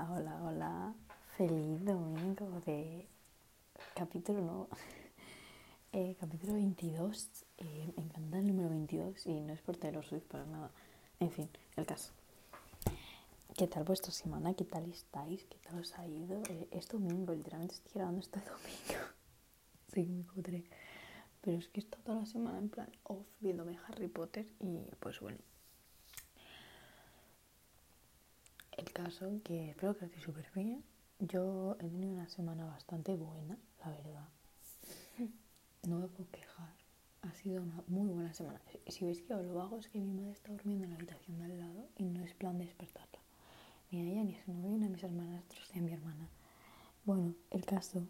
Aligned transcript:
Hola, 0.00 0.40
hola. 0.44 0.94
Feliz 1.36 1.84
domingo 1.84 2.60
de 2.64 3.08
capítulo 3.94 4.40
nuevo. 4.40 4.68
Eh, 5.92 6.14
capítulo 6.20 6.52
22. 6.52 7.30
Eh, 7.56 7.92
me 7.96 8.04
encanta 8.04 8.38
el 8.38 8.46
número 8.46 8.68
22 8.68 9.26
y 9.26 9.40
no 9.40 9.54
es 9.54 9.60
por 9.62 9.76
Taylor 9.76 10.04
Swift 10.04 10.26
para 10.26 10.44
nada. 10.44 10.70
En 11.18 11.32
fin, 11.32 11.48
el 11.76 11.86
caso. 11.86 12.12
¿Qué 13.56 13.66
tal 13.66 13.82
vuestra 13.84 14.12
semana? 14.12 14.54
¿Qué 14.54 14.64
tal 14.64 14.88
estáis? 14.88 15.46
¿Qué 15.46 15.58
tal 15.58 15.80
os 15.80 15.98
ha 15.98 16.06
ido? 16.06 16.42
Eh, 16.50 16.68
es 16.70 16.86
domingo, 16.88 17.32
literalmente 17.32 17.74
estoy 17.74 17.92
grabando 17.94 18.20
este 18.20 18.38
domingo. 18.40 19.04
sí, 19.92 20.06
muy 20.06 20.24
cutre. 20.24 20.64
Pero 21.40 21.58
es 21.58 21.68
que 21.68 21.80
he 21.80 21.82
estado 21.82 22.04
toda 22.04 22.18
la 22.20 22.26
semana 22.26 22.58
en 22.58 22.68
plan 22.68 22.92
off 23.04 23.26
viéndome 23.40 23.78
Harry 23.88 24.08
Potter 24.08 24.46
y 24.60 24.82
pues 25.00 25.18
bueno. 25.20 25.38
El 28.78 28.92
caso 28.92 29.40
que 29.42 29.70
espero 29.70 29.96
que 29.96 30.04
esté 30.04 30.20
súper 30.20 30.48
bien. 30.54 30.84
Yo 31.18 31.76
he 31.80 31.88
tenido 31.88 32.12
una 32.12 32.28
semana 32.28 32.64
bastante 32.64 33.16
buena, 33.16 33.58
la 33.84 33.90
verdad. 33.90 34.28
No 35.88 35.98
me 35.98 36.06
puedo 36.06 36.30
quejar. 36.30 36.74
Ha 37.22 37.32
sido 37.34 37.62
una 37.62 37.82
muy 37.88 38.08
buena 38.08 38.32
semana. 38.32 38.60
Si 38.86 39.04
veis 39.04 39.20
que 39.22 39.34
lo 39.34 39.60
hago 39.60 39.80
es 39.80 39.88
que 39.88 39.98
mi 39.98 40.12
madre 40.12 40.30
está 40.30 40.52
durmiendo 40.52 40.84
en 40.84 40.90
la 40.90 40.96
habitación 40.96 41.38
de 41.38 41.44
al 41.46 41.58
lado 41.58 41.88
y 41.96 42.04
no 42.04 42.24
es 42.24 42.34
plan 42.34 42.56
de 42.56 42.66
despertarla. 42.66 43.18
Ni 43.90 44.00
a 44.00 44.12
ella, 44.12 44.22
ni 44.22 44.36
a 44.36 44.44
su 44.44 44.52
novio, 44.52 44.78
ni 44.78 44.86
a 44.86 44.90
mis 44.90 45.02
hermanastros, 45.02 45.70
ni 45.74 45.80
a 45.80 45.82
mi 45.82 45.92
hermana. 45.92 46.28
Bueno, 47.04 47.34
el 47.50 47.64
caso. 47.64 48.06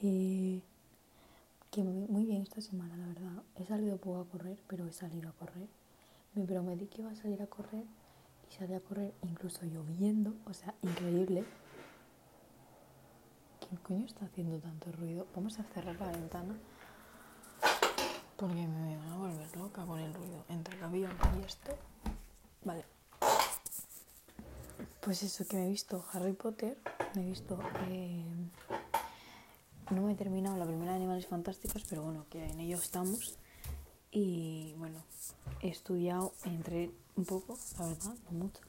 Eh, 0.00 0.60
que 1.72 1.82
muy, 1.82 2.06
muy 2.06 2.24
bien 2.24 2.42
esta 2.42 2.60
semana, 2.60 2.96
la 2.96 3.06
verdad. 3.08 3.42
He 3.56 3.64
salido 3.64 3.96
poco 3.96 4.20
a 4.20 4.28
correr, 4.28 4.62
pero 4.68 4.86
he 4.86 4.92
salido 4.92 5.28
a 5.28 5.32
correr. 5.32 5.68
Me 6.34 6.44
prometí 6.44 6.86
que 6.86 7.02
iba 7.02 7.10
a 7.10 7.16
salir 7.16 7.42
a 7.42 7.48
correr 7.48 7.84
y 8.48 8.54
salí 8.54 8.74
a 8.74 8.80
correr 8.80 9.14
incluso 9.22 9.64
lloviendo, 9.64 10.34
o 10.46 10.54
sea, 10.54 10.74
increíble. 10.82 11.44
¿Quién 13.60 13.80
coño 13.82 14.06
está 14.06 14.24
haciendo 14.24 14.58
tanto 14.58 14.90
ruido? 14.92 15.26
Vamos 15.34 15.58
a 15.58 15.62
cerrar 15.64 15.96
la 16.00 16.10
ventana 16.10 16.56
porque 18.36 18.54
me 18.54 18.96
van 18.96 19.08
a 19.08 19.16
volver 19.16 19.56
loca 19.56 19.84
con 19.84 19.98
el 19.98 20.14
ruido 20.14 20.44
entre 20.48 20.76
el 20.76 20.84
avión 20.84 21.12
y 21.40 21.44
esto. 21.44 21.72
Vale. 22.64 22.84
Pues 25.00 25.22
eso, 25.22 25.46
que 25.46 25.56
me 25.56 25.66
he 25.66 25.70
visto 25.70 26.04
Harry 26.12 26.34
Potter, 26.34 26.78
me 27.14 27.22
he 27.22 27.26
visto... 27.26 27.58
eh, 27.88 28.24
no 29.90 30.02
me 30.02 30.12
he 30.12 30.14
terminado 30.14 30.56
la 30.56 30.66
primera 30.66 30.92
de 30.92 30.98
Animales 30.98 31.26
Fantásticos, 31.26 31.82
pero 31.88 32.02
bueno, 32.02 32.26
que 32.30 32.44
en 32.44 32.60
ello 32.60 32.76
estamos. 32.76 33.38
Y 34.10 34.74
bueno, 34.78 35.02
he 35.60 35.68
estudiado, 35.68 36.32
entré 36.44 36.90
un 37.18 37.24
poco, 37.24 37.58
la 37.78 37.86
verdad, 37.88 38.14
no 38.30 38.38
mucho, 38.38 38.60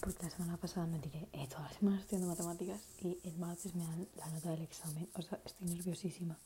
porque 0.00 0.24
la 0.24 0.30
semana 0.30 0.56
pasada 0.56 0.86
me 0.88 0.98
tiré 0.98 1.28
eh, 1.32 1.46
todas 1.48 1.66
las 1.70 1.74
semanas 1.74 2.00
estudiando 2.00 2.26
matemáticas 2.26 2.80
y 3.00 3.20
el 3.22 3.38
martes 3.38 3.72
me 3.76 3.84
dan 3.84 4.08
la 4.16 4.30
nota 4.30 4.50
del 4.50 4.62
examen. 4.62 5.08
O 5.14 5.22
sea, 5.22 5.40
estoy 5.44 5.68
nerviosísima. 5.68 6.36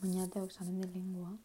Mañana 0.00 0.28
tengo 0.28 0.46
examen 0.46 0.80
de 0.80 0.86
lengua, 0.86 1.36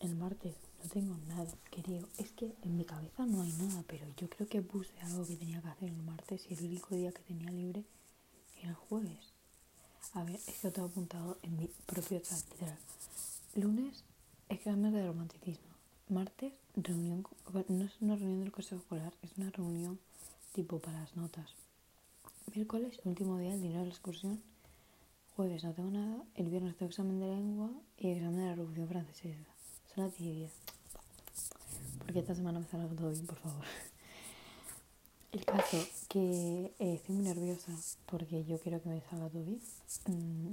el 0.00 0.16
martes 0.16 0.56
no 0.82 0.90
tengo 0.90 1.16
nada, 1.28 1.54
creo. 1.70 2.08
Es 2.18 2.32
que 2.32 2.56
en 2.62 2.76
mi 2.76 2.84
cabeza 2.84 3.24
no 3.24 3.42
hay 3.42 3.52
nada, 3.52 3.84
pero 3.86 4.04
yo 4.16 4.28
creo 4.28 4.48
que 4.48 4.62
puse 4.62 4.98
algo 5.02 5.24
que 5.24 5.36
tenía 5.36 5.62
que 5.62 5.68
hacer 5.68 5.88
el 5.90 6.02
martes 6.02 6.44
y 6.50 6.54
el 6.54 6.64
único 6.64 6.96
día 6.96 7.12
que 7.12 7.22
tenía 7.22 7.52
libre 7.52 7.84
era 8.58 8.70
el 8.70 8.74
jueves. 8.74 9.32
A 10.12 10.24
ver, 10.24 10.34
es 10.34 10.58
que 10.60 10.72
lo 10.76 10.86
apuntado 10.86 11.38
en 11.42 11.56
mi 11.56 11.68
propio 11.86 12.18
chat, 12.18 12.42
literal. 12.50 12.78
Lunes, 13.54 14.02
examen 14.48 14.92
de 14.92 15.06
romanticismo. 15.06 15.73
Martes, 16.08 16.52
reunión, 16.76 17.26
no 17.68 17.84
es 17.84 18.00
una 18.00 18.14
reunión 18.16 18.40
del 18.40 18.52
consejo 18.52 18.82
escolar, 18.82 19.14
es 19.22 19.30
una 19.38 19.50
reunión 19.50 19.98
tipo 20.52 20.78
para 20.78 21.00
las 21.00 21.16
notas. 21.16 21.54
Miércoles, 22.54 23.00
último 23.04 23.38
día, 23.38 23.54
el 23.54 23.62
dinero 23.62 23.80
de 23.80 23.86
la 23.86 23.92
excursión. 23.92 24.42
Jueves 25.34 25.64
no 25.64 25.72
tengo 25.72 25.90
nada, 25.90 26.22
el 26.34 26.50
viernes 26.50 26.76
tengo 26.76 26.90
examen 26.90 27.18
de 27.20 27.26
lengua 27.26 27.70
y 27.96 28.10
examen 28.10 28.36
de 28.36 28.46
la 28.46 28.54
Revolución 28.54 28.86
Francesa. 28.86 29.50
Son 29.94 30.04
las 30.04 30.16
10 30.18 30.30
y 30.30 30.38
10. 30.40 30.52
Porque 31.98 32.18
esta 32.20 32.34
semana 32.34 32.60
me 32.60 32.66
salga 32.66 32.94
todo 32.94 33.10
bien, 33.10 33.26
por 33.26 33.38
favor. 33.38 33.64
El 35.32 35.44
caso 35.44 35.78
que 36.08 36.74
eh, 36.78 36.94
estoy 36.94 37.16
muy 37.16 37.24
nerviosa 37.24 37.72
porque 38.06 38.44
yo 38.44 38.60
quiero 38.60 38.80
que 38.82 38.90
me 38.90 39.00
salga 39.00 39.30
todo 39.30 39.42
bien. 39.42 39.60
Mm, 40.06 40.52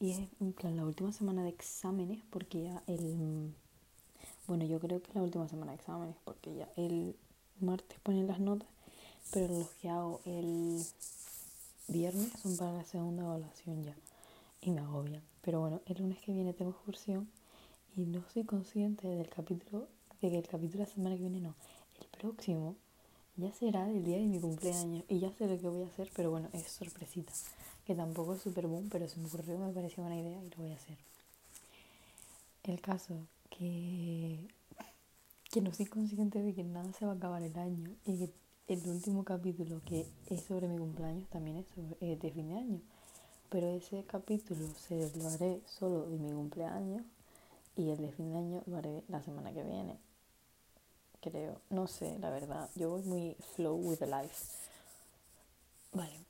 y 0.00 0.12
es 0.12 0.20
en 0.40 0.52
plan 0.52 0.76
la 0.76 0.86
última 0.86 1.12
semana 1.12 1.42
de 1.42 1.50
exámenes 1.50 2.22
porque 2.30 2.62
ya 2.62 2.82
el... 2.86 3.54
Bueno, 4.46 4.64
yo 4.64 4.80
creo 4.80 5.00
que 5.00 5.08
es 5.08 5.14
la 5.14 5.22
última 5.22 5.48
semana 5.48 5.72
de 5.72 5.76
exámenes 5.76 6.16
porque 6.24 6.54
ya 6.54 6.68
el 6.76 7.16
martes 7.60 7.98
ponen 8.00 8.26
las 8.26 8.40
notas, 8.40 8.68
pero 9.32 9.56
los 9.56 9.68
que 9.70 9.88
hago 9.88 10.20
el 10.24 10.84
viernes 11.86 12.32
son 12.42 12.56
para 12.56 12.72
la 12.72 12.84
segunda 12.84 13.22
evaluación 13.22 13.84
ya. 13.84 13.94
Y 14.60 14.70
me 14.70 14.80
agobian. 14.80 15.22
Pero 15.42 15.60
bueno, 15.60 15.80
el 15.86 15.98
lunes 15.98 16.18
que 16.20 16.32
viene 16.32 16.52
tengo 16.52 16.72
excursión 16.72 17.28
y 17.96 18.02
no 18.02 18.22
soy 18.32 18.44
consciente 18.44 19.06
del 19.06 19.28
capítulo, 19.28 19.88
de 20.20 20.30
que 20.30 20.38
el 20.38 20.48
capítulo 20.48 20.84
de 20.84 20.88
la 20.90 20.94
semana 20.94 21.16
que 21.16 21.22
viene 21.22 21.40
no. 21.40 21.54
El 22.00 22.06
próximo 22.08 22.76
ya 23.36 23.52
será 23.52 23.88
el 23.88 24.04
día 24.04 24.18
de 24.18 24.26
mi 24.26 24.40
cumpleaños 24.40 25.04
y 25.08 25.20
ya 25.20 25.32
sé 25.32 25.46
lo 25.46 25.58
que 25.58 25.68
voy 25.68 25.82
a 25.82 25.86
hacer, 25.86 26.10
pero 26.14 26.30
bueno, 26.30 26.48
es 26.52 26.66
sorpresita. 26.66 27.32
Que 27.86 27.94
tampoco 27.94 28.34
es 28.34 28.42
super 28.42 28.66
boom, 28.66 28.88
pero 28.90 29.08
se 29.08 29.18
me 29.18 29.26
ocurrió, 29.26 29.58
me 29.58 29.72
pareció 29.72 30.02
buena 30.02 30.20
idea 30.20 30.42
y 30.42 30.50
lo 30.50 30.56
voy 30.56 30.72
a 30.72 30.76
hacer. 30.76 30.96
El 32.64 32.80
caso 32.80 33.14
que, 33.56 34.48
que 35.50 35.60
no 35.60 35.72
soy 35.72 35.86
consciente 35.86 36.42
de 36.42 36.54
que 36.54 36.64
nada 36.64 36.92
se 36.92 37.04
va 37.04 37.12
a 37.12 37.14
acabar 37.16 37.42
el 37.42 37.56
año 37.58 37.90
y 38.04 38.18
que 38.18 38.32
el 38.68 38.88
último 38.88 39.24
capítulo 39.24 39.80
que 39.84 40.06
es 40.30 40.42
sobre 40.42 40.68
mi 40.68 40.78
cumpleaños 40.78 41.28
también 41.28 41.58
es 41.58 41.66
sobre, 41.68 42.16
de 42.16 42.30
fin 42.30 42.48
de 42.48 42.54
año. 42.54 42.80
Pero 43.50 43.68
ese 43.68 44.04
capítulo 44.04 44.66
se 44.74 45.14
lo 45.16 45.28
haré 45.28 45.60
solo 45.66 46.08
de 46.08 46.18
mi 46.18 46.32
cumpleaños 46.32 47.02
y 47.76 47.90
el 47.90 47.98
de 47.98 48.12
fin 48.12 48.32
de 48.32 48.38
año 48.38 48.62
lo 48.66 48.76
haré 48.78 49.02
la 49.08 49.22
semana 49.22 49.52
que 49.52 49.62
viene. 49.62 49.98
Creo, 51.20 51.60
no 51.70 51.86
sé, 51.86 52.18
la 52.18 52.30
verdad. 52.30 52.68
Yo 52.74 52.90
voy 52.90 53.02
muy 53.02 53.36
flow 53.54 53.76
with 53.76 53.98
the 53.98 54.06
life. 54.06 54.46
Vale. 55.92 56.21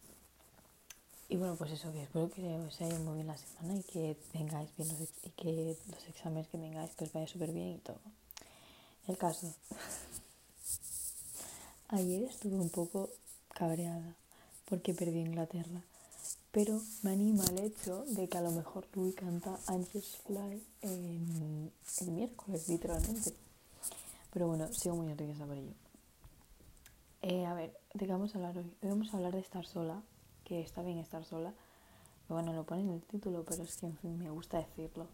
Y 1.33 1.37
bueno, 1.37 1.57
pues 1.57 1.71
eso, 1.71 1.91
que 1.93 2.03
espero 2.03 2.29
que 2.29 2.43
os 2.43 2.79
haya 2.83 2.99
muy 2.99 3.15
bien 3.15 3.27
la 3.27 3.39
semana 3.39 3.79
y 3.79 3.83
que 3.85 4.19
tengáis 4.33 4.69
bien 4.77 4.91
los, 4.91 5.09
y 5.23 5.31
que 5.31 5.79
los 5.89 6.07
exámenes 6.07 6.47
que 6.49 6.59
tengáis 6.59 6.95
que 6.95 7.05
os 7.05 7.13
vaya 7.15 7.27
súper 7.27 7.53
bien 7.53 7.69
y 7.69 7.79
todo. 7.79 8.01
El 9.09 9.17
caso. 9.17 9.55
Ayer 11.89 12.25
estuve 12.25 12.57
un 12.57 12.69
poco 12.69 13.09
cabreada 13.49 14.15
porque 14.67 14.93
perdí 14.93 15.21
Inglaterra. 15.21 15.81
Pero 16.51 16.83
me 17.01 17.13
anima 17.13 17.47
el 17.47 17.61
hecho 17.61 18.05
de 18.09 18.29
que 18.29 18.37
a 18.37 18.43
lo 18.43 18.51
mejor 18.51 18.87
Louis 18.93 19.15
canta 19.15 19.59
Angels 19.69 20.19
Fly 20.27 20.63
el 20.83 21.73
miércoles, 22.09 22.69
literalmente. 22.69 23.33
Pero 24.35 24.49
bueno, 24.49 24.71
sigo 24.71 24.97
muy 24.97 25.07
nerviosa 25.07 25.47
por 25.47 25.57
ello. 25.57 25.73
Eh, 27.23 27.47
a 27.47 27.55
ver, 27.55 27.75
¿de 27.95 28.05
qué 28.05 28.13
vamos 28.13 28.35
a 28.35 28.39
hablar 28.39 28.59
hoy? 28.59 28.71
Hoy 28.83 28.89
vamos 28.91 29.15
a 29.15 29.17
hablar 29.17 29.33
de 29.33 29.41
estar 29.41 29.65
sola, 29.65 30.03
que 30.45 30.61
está 30.61 30.83
bien 30.83 30.99
estar 30.99 31.25
sola. 31.25 31.53
Bueno, 32.29 32.53
lo 32.53 32.65
pone 32.65 32.83
en 32.83 32.91
el 32.91 33.03
título, 33.03 33.45
pero 33.45 33.63
es 33.63 33.77
que 33.77 33.87
en 33.87 33.97
fin, 33.97 34.19
me 34.19 34.31
gusta 34.31 34.59
decirlo. 34.59 35.07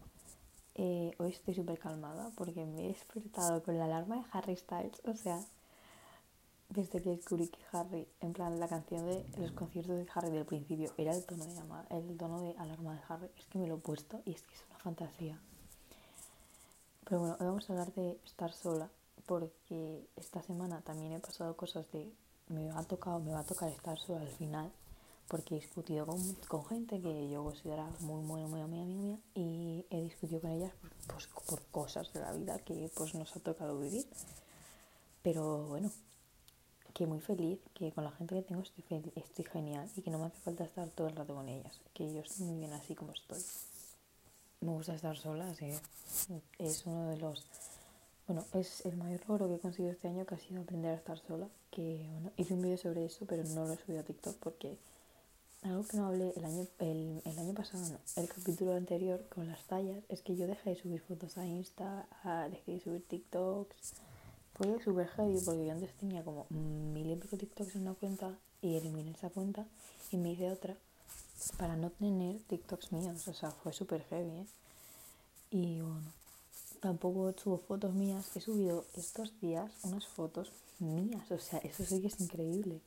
Eh, 0.75 1.13
hoy 1.17 1.29
estoy 1.31 1.53
súper 1.53 1.77
calmada 1.79 2.31
porque 2.37 2.65
me 2.65 2.85
he 2.85 2.87
despertado 2.89 3.61
con 3.63 3.77
la 3.77 3.85
alarma 3.85 4.15
de 4.17 4.23
Harry 4.31 4.55
Styles. 4.55 5.01
O 5.05 5.15
sea, 5.15 5.43
desde 6.69 7.01
que 7.01 7.09
descubrí 7.09 7.47
que 7.47 7.59
Harry, 7.71 8.07
en 8.21 8.33
plan, 8.33 8.59
la 8.59 8.67
canción 8.67 9.05
de 9.05 9.25
los 9.37 9.51
conciertos 9.51 9.97
de 9.97 10.07
Harry 10.13 10.31
del 10.31 10.45
principio 10.45 10.91
era 10.97 11.13
el 11.13 11.25
tono 11.25 11.45
de 11.45 11.53
llamada, 11.53 11.85
el 11.89 12.15
tono 12.17 12.41
de 12.41 12.55
alarma 12.57 12.93
de 12.93 13.01
Harry. 13.09 13.29
Es 13.37 13.45
que 13.47 13.59
me 13.59 13.67
lo 13.67 13.75
he 13.75 13.79
puesto 13.79 14.21
y 14.25 14.33
es 14.33 14.41
que 14.43 14.55
es 14.55 14.63
una 14.69 14.79
fantasía. 14.79 15.39
Pero 17.03 17.21
bueno, 17.21 17.37
hoy 17.39 17.47
vamos 17.47 17.69
a 17.69 17.73
hablar 17.73 17.91
de 17.93 18.19
estar 18.23 18.53
sola 18.53 18.89
porque 19.25 20.07
esta 20.15 20.41
semana 20.41 20.81
también 20.81 21.11
he 21.11 21.19
pasado 21.19 21.57
cosas 21.57 21.91
de 21.91 22.09
me 22.47 22.69
ha 22.71 22.83
tocado, 22.83 23.19
me 23.19 23.31
va 23.31 23.39
a 23.39 23.43
tocar 23.43 23.69
estar 23.69 23.97
sola 23.97 24.21
al 24.21 24.27
final 24.27 24.71
porque 25.29 25.55
he 25.55 25.59
discutido 25.59 26.05
con, 26.05 26.33
con 26.47 26.65
gente 26.65 26.99
que 26.99 27.29
yo 27.29 27.43
consideraba 27.43 27.91
muy 28.01 28.21
muy 28.23 28.43
muy 28.45 28.59
amiga 28.61 28.85
mía, 28.85 28.97
mía 28.97 29.19
y 29.35 29.85
he 29.89 30.01
discutido 30.01 30.41
con 30.41 30.51
ellas 30.51 30.73
por, 30.81 30.91
pues, 31.15 31.27
por 31.47 31.61
cosas 31.67 32.11
de 32.11 32.19
la 32.19 32.33
vida 32.33 32.59
que 32.59 32.91
pues 32.95 33.15
nos 33.15 33.33
ha 33.35 33.39
tocado 33.39 33.79
vivir. 33.79 34.05
Pero 35.21 35.67
bueno, 35.67 35.91
que 36.93 37.05
muy 37.05 37.19
feliz, 37.19 37.59
que 37.73 37.91
con 37.91 38.03
la 38.03 38.11
gente 38.11 38.35
que 38.35 38.41
tengo 38.41 38.61
estoy, 38.61 38.83
fel- 38.89 39.11
estoy 39.15 39.45
genial 39.45 39.89
y 39.95 40.01
que 40.01 40.09
no 40.09 40.17
me 40.17 40.25
hace 40.25 40.39
falta 40.39 40.63
estar 40.63 40.89
todo 40.89 41.07
el 41.07 41.15
rato 41.15 41.35
con 41.35 41.47
ellas, 41.47 41.79
que 41.93 42.11
yo 42.11 42.21
estoy 42.21 42.45
muy 42.47 42.57
bien 42.57 42.73
así 42.73 42.95
como 42.95 43.11
estoy. 43.13 43.41
Me 44.61 44.71
gusta 44.71 44.95
estar 44.95 45.17
sola, 45.17 45.49
así 45.49 45.67
que 46.57 46.65
es 46.65 46.85
uno 46.85 47.09
de 47.09 47.17
los... 47.17 47.45
Bueno, 48.27 48.45
es 48.53 48.85
el 48.85 48.95
mayor 48.97 49.21
logro 49.27 49.47
que 49.47 49.55
he 49.55 49.59
conseguido 49.59 49.91
este 49.91 50.07
año 50.07 50.25
que 50.25 50.35
ha 50.35 50.39
sido 50.39 50.61
aprender 50.61 50.91
a 50.91 50.95
estar 50.95 51.17
sola, 51.19 51.47
que 51.71 52.07
bueno, 52.11 52.31
hice 52.37 52.53
un 52.53 52.61
vídeo 52.61 52.77
sobre 52.77 53.05
eso, 53.05 53.25
pero 53.25 53.43
no 53.43 53.65
lo 53.65 53.73
he 53.73 53.77
subido 53.77 54.01
a 54.01 54.03
TikTok 54.03 54.35
porque 54.37 54.77
algo 55.63 55.85
que 55.85 55.97
no 55.97 56.07
hablé 56.07 56.33
el 56.35 56.45
año, 56.45 56.67
el, 56.79 57.21
el 57.25 57.39
año 57.39 57.53
pasado, 57.53 57.83
no, 57.89 57.99
el 58.15 58.29
capítulo 58.29 58.73
anterior 58.73 59.25
con 59.29 59.47
las 59.47 59.63
tallas, 59.65 60.03
es 60.09 60.21
que 60.21 60.35
yo 60.35 60.47
dejé 60.47 60.71
de 60.71 60.75
subir 60.81 61.01
fotos 61.01 61.37
a 61.37 61.45
Insta, 61.45 62.07
dejé 62.49 62.73
de 62.73 62.79
subir 62.79 63.07
TikToks, 63.07 63.75
fue 64.59 64.81
súper 64.83 65.07
heavy 65.07 65.39
porque 65.45 65.65
yo 65.65 65.71
antes 65.71 65.93
tenía 65.93 66.21
como 66.23 66.45
mil 66.49 67.09
y 67.09 67.15
pico 67.15 67.37
TikToks 67.37 67.75
en 67.75 67.83
una 67.83 67.93
cuenta 67.93 68.37
y 68.61 68.75
eliminé 68.75 69.11
esa 69.11 69.29
cuenta 69.29 69.65
y 70.11 70.17
me 70.17 70.33
hice 70.33 70.51
otra 70.51 70.75
para 71.57 71.77
no 71.77 71.89
tener 71.91 72.39
TikToks 72.47 72.91
míos. 72.91 73.27
O 73.27 73.33
sea, 73.33 73.51
fue 73.51 73.71
súper 73.71 74.03
heavy, 74.09 74.31
¿eh? 74.31 74.45
Y 75.51 75.79
bueno, 75.79 76.11
tampoco 76.81 77.33
subo 77.41 77.57
fotos 77.57 77.93
mías. 77.93 78.35
He 78.35 78.41
subido 78.41 78.85
estos 78.95 79.39
días 79.39 79.71
unas 79.83 80.05
fotos 80.05 80.51
mías. 80.79 81.31
O 81.31 81.39
sea, 81.39 81.59
eso 81.59 81.85
sí 81.85 82.01
que 82.01 82.07
es 82.07 82.19
increíble. 82.19 82.81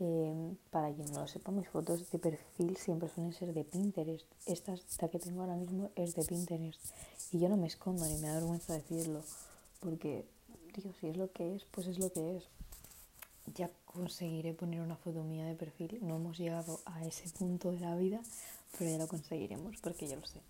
Em, 0.00 0.56
para 0.70 0.92
quien 0.92 1.10
no 1.12 1.20
lo 1.20 1.28
sepa, 1.28 1.52
mis 1.52 1.68
fotos 1.68 2.10
de 2.10 2.18
perfil 2.18 2.76
siempre 2.76 3.08
suelen 3.08 3.32
ser 3.32 3.52
de 3.52 3.64
Pinterest. 3.64 4.26
Esta, 4.46 4.74
esta 4.74 5.08
que 5.08 5.18
tengo 5.18 5.42
ahora 5.42 5.56
mismo 5.56 5.90
es 5.96 6.14
de 6.14 6.24
Pinterest. 6.24 6.80
Y 7.32 7.38
yo 7.38 7.48
no 7.48 7.56
me 7.56 7.66
escondo 7.66 8.04
ni 8.06 8.16
me 8.16 8.28
da 8.28 8.34
vergüenza 8.34 8.72
decirlo. 8.74 9.22
Porque, 9.80 10.24
digo, 10.74 10.92
si 11.00 11.08
es 11.08 11.16
lo 11.16 11.30
que 11.32 11.54
es, 11.54 11.64
pues 11.70 11.86
es 11.86 11.98
lo 11.98 12.12
que 12.12 12.36
es. 12.36 12.44
Ya 13.54 13.70
conseguiré 13.86 14.54
poner 14.54 14.80
una 14.80 14.96
foto 14.96 15.22
mía 15.22 15.46
de 15.46 15.54
perfil. 15.54 15.98
No 16.02 16.16
hemos 16.16 16.38
llegado 16.38 16.80
a 16.84 17.04
ese 17.04 17.28
punto 17.30 17.70
de 17.72 17.80
la 17.80 17.94
vida, 17.96 18.20
pero 18.78 18.90
ya 18.90 18.98
lo 18.98 19.08
conseguiremos 19.08 19.76
porque 19.82 20.08
yo 20.08 20.16
lo 20.16 20.26
sé. 20.26 20.40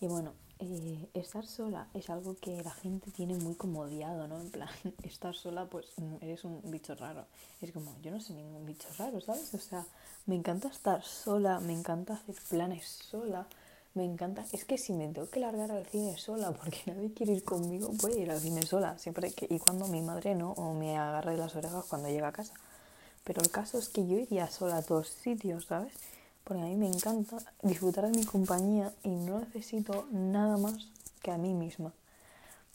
Y 0.00 0.06
bueno, 0.06 0.32
eh, 0.60 1.08
estar 1.14 1.46
sola 1.46 1.88
es 1.94 2.10
algo 2.10 2.36
que 2.36 2.62
la 2.62 2.70
gente 2.70 3.10
tiene 3.10 3.34
muy 3.34 3.54
como 3.54 3.80
odiado, 3.80 4.28
¿no? 4.28 4.40
En 4.40 4.50
plan, 4.50 4.68
estar 5.02 5.34
sola, 5.34 5.66
pues 5.66 5.86
mm, 5.96 6.16
eres 6.20 6.44
un 6.44 6.60
bicho 6.70 6.94
raro. 6.94 7.26
Es 7.60 7.72
como, 7.72 7.96
yo 8.02 8.10
no 8.10 8.20
soy 8.20 8.36
ningún 8.36 8.66
bicho 8.66 8.88
raro, 8.98 9.20
¿sabes? 9.20 9.54
O 9.54 9.58
sea, 9.58 9.86
me 10.26 10.34
encanta 10.34 10.68
estar 10.68 11.02
sola, 11.02 11.60
me 11.60 11.72
encanta 11.72 12.14
hacer 12.14 12.36
planes 12.48 12.86
sola, 12.86 13.46
me 13.94 14.04
encanta. 14.04 14.44
Es 14.52 14.64
que 14.64 14.76
si 14.78 14.92
me 14.92 15.08
tengo 15.08 15.28
que 15.30 15.40
largar 15.40 15.70
al 15.72 15.86
cine 15.86 16.16
sola 16.18 16.52
porque 16.52 16.78
nadie 16.86 17.12
quiere 17.12 17.32
ir 17.32 17.44
conmigo, 17.44 17.90
voy 18.00 18.12
a 18.12 18.18
ir 18.18 18.30
al 18.30 18.40
cine 18.40 18.62
sola, 18.62 18.98
siempre 18.98 19.32
que. 19.32 19.46
Y 19.48 19.58
cuando 19.58 19.88
mi 19.88 20.02
madre 20.02 20.34
no, 20.34 20.52
o 20.52 20.74
me 20.74 20.98
agarre 20.98 21.36
las 21.36 21.56
orejas 21.56 21.84
cuando 21.86 22.08
llega 22.08 22.28
a 22.28 22.32
casa. 22.32 22.54
Pero 23.24 23.42
el 23.42 23.50
caso 23.50 23.78
es 23.78 23.88
que 23.88 24.06
yo 24.06 24.18
iría 24.18 24.48
sola 24.50 24.78
a 24.78 24.82
todos 24.82 25.08
sitios, 25.08 25.66
¿sabes? 25.66 25.92
Porque 26.44 26.62
a 26.62 26.66
mí 26.66 26.76
me 26.76 26.88
encanta 26.88 27.38
disfrutar 27.62 28.10
de 28.10 28.18
mi 28.18 28.24
compañía 28.24 28.92
y 29.02 29.10
no 29.10 29.40
necesito 29.40 30.06
nada 30.10 30.56
más 30.56 30.88
que 31.22 31.30
a 31.30 31.38
mí 31.38 31.54
misma. 31.54 31.92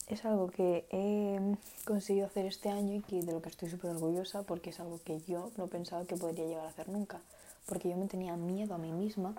Es 0.07 0.23
algo 0.23 0.47
que 0.47 0.88
he 0.91 1.39
conseguido 1.85 2.27
hacer 2.27 2.45
este 2.45 2.69
año 2.69 2.94
y 2.95 3.01
que 3.01 3.23
de 3.23 3.31
lo 3.31 3.41
que 3.41 3.50
estoy 3.50 3.69
súper 3.69 3.91
orgullosa 3.91 4.44
porque 4.44 4.69
es 4.69 4.79
algo 4.79 5.00
que 5.03 5.19
yo 5.21 5.51
no 5.57 5.67
pensaba 5.67 6.06
que 6.06 6.15
podría 6.15 6.45
llegar 6.45 6.65
a 6.65 6.69
hacer 6.69 6.89
nunca. 6.89 7.19
Porque 7.65 7.89
yo 7.89 7.97
me 7.97 8.06
tenía 8.06 8.35
miedo 8.35 8.75
a 8.75 8.77
mí 8.77 8.91
misma, 8.91 9.33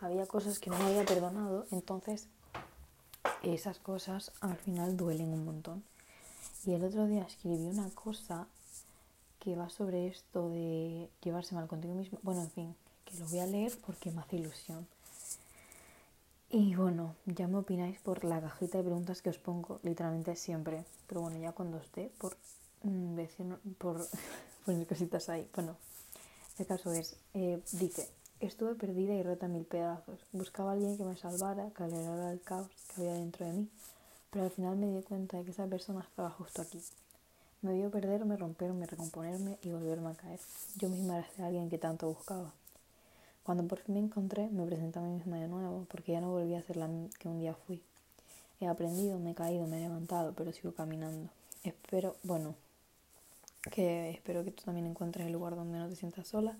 había 0.00 0.26
cosas 0.26 0.58
que 0.58 0.70
no 0.70 0.78
me 0.78 0.86
había 0.86 1.04
perdonado, 1.04 1.66
entonces 1.70 2.26
esas 3.42 3.78
cosas 3.78 4.32
al 4.40 4.56
final 4.56 4.96
duelen 4.96 5.32
un 5.32 5.44
montón. 5.44 5.84
Y 6.66 6.74
el 6.74 6.84
otro 6.84 7.06
día 7.06 7.22
escribí 7.22 7.66
una 7.66 7.88
cosa 7.90 8.48
que 9.38 9.54
va 9.54 9.70
sobre 9.70 10.08
esto 10.08 10.48
de 10.50 11.08
llevarse 11.22 11.54
mal 11.54 11.68
contigo 11.68 11.94
mismo. 11.94 12.18
Bueno, 12.22 12.42
en 12.42 12.50
fin, 12.50 12.76
que 13.08 13.18
lo 13.18 13.26
voy 13.26 13.38
a 13.38 13.46
leer 13.46 13.72
porque 13.86 14.10
me 14.10 14.20
hace 14.20 14.36
ilusión. 14.36 14.86
Y 16.50 16.74
bueno, 16.74 17.14
ya 17.26 17.46
me 17.46 17.58
opináis 17.58 17.98
por 18.00 18.24
la 18.24 18.40
cajita 18.40 18.78
de 18.78 18.84
preguntas 18.84 19.20
que 19.22 19.30
os 19.30 19.38
pongo 19.38 19.80
literalmente 19.82 20.34
siempre. 20.36 20.84
Pero 21.06 21.22
bueno, 21.22 21.38
ya 21.38 21.52
cuando 21.52 21.78
esté 21.78 22.10
por 22.18 22.36
mm, 22.82 23.18
por 23.78 24.06
poner 24.64 24.86
cositas 24.86 25.28
ahí. 25.28 25.48
Bueno, 25.54 25.76
el 26.58 26.66
caso 26.66 26.92
es, 26.92 27.16
eh, 27.34 27.60
dice, 27.72 28.08
estuve 28.40 28.74
perdida 28.74 29.14
y 29.14 29.22
rota 29.22 29.48
mil 29.48 29.64
pedazos. 29.64 30.20
Buscaba 30.32 30.70
a 30.70 30.72
alguien 30.74 30.96
que 30.96 31.04
me 31.04 31.16
salvara, 31.16 31.70
que 31.70 31.82
alegrara 31.82 32.32
el 32.32 32.40
caos 32.40 32.68
que 32.88 33.02
había 33.02 33.14
dentro 33.14 33.46
de 33.46 33.52
mí. 33.52 33.68
Pero 34.30 34.44
al 34.44 34.50
final 34.50 34.76
me 34.76 34.86
di 34.88 35.02
cuenta 35.02 35.38
de 35.38 35.44
que 35.44 35.50
esa 35.50 35.66
persona 35.66 36.00
estaba 36.00 36.30
justo 36.30 36.62
aquí. 36.62 36.82
Me 37.62 37.74
vio 37.74 37.90
perderme, 37.90 38.36
romperme, 38.36 38.86
recomponerme 38.86 39.58
y 39.62 39.70
volverme 39.70 40.10
a 40.10 40.14
caer. 40.14 40.40
Yo 40.76 40.88
misma 40.88 41.26
era 41.36 41.46
alguien 41.46 41.68
que 41.68 41.78
tanto 41.78 42.08
buscaba. 42.08 42.52
Cuando 43.48 43.66
por 43.66 43.78
fin 43.78 43.94
me 43.94 44.00
encontré, 44.00 44.46
me 44.50 44.66
presenté 44.66 44.98
a 44.98 45.02
mí 45.02 45.10
misma 45.10 45.38
de 45.38 45.48
nuevo, 45.48 45.86
porque 45.90 46.12
ya 46.12 46.20
no 46.20 46.32
volví 46.32 46.54
a 46.54 46.60
ser 46.60 46.76
la 46.76 46.86
que 47.18 47.28
un 47.28 47.38
día 47.38 47.54
fui. 47.54 47.80
He 48.60 48.66
aprendido, 48.66 49.18
me 49.18 49.30
he 49.30 49.34
caído, 49.34 49.66
me 49.66 49.78
he 49.78 49.80
levantado, 49.80 50.34
pero 50.34 50.52
sigo 50.52 50.74
caminando. 50.74 51.30
Espero, 51.64 52.14
bueno, 52.24 52.54
que 53.70 54.10
espero 54.10 54.44
que 54.44 54.50
tú 54.50 54.64
también 54.64 54.86
encuentres 54.86 55.24
el 55.24 55.32
lugar 55.32 55.56
donde 55.56 55.78
no 55.78 55.88
te 55.88 55.96
sientas 55.96 56.28
sola 56.28 56.58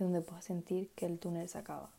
y 0.00 0.02
donde 0.02 0.22
puedas 0.22 0.46
sentir 0.46 0.88
que 0.96 1.04
el 1.04 1.18
túnel 1.18 1.46
se 1.46 1.58
acaba. 1.58 1.90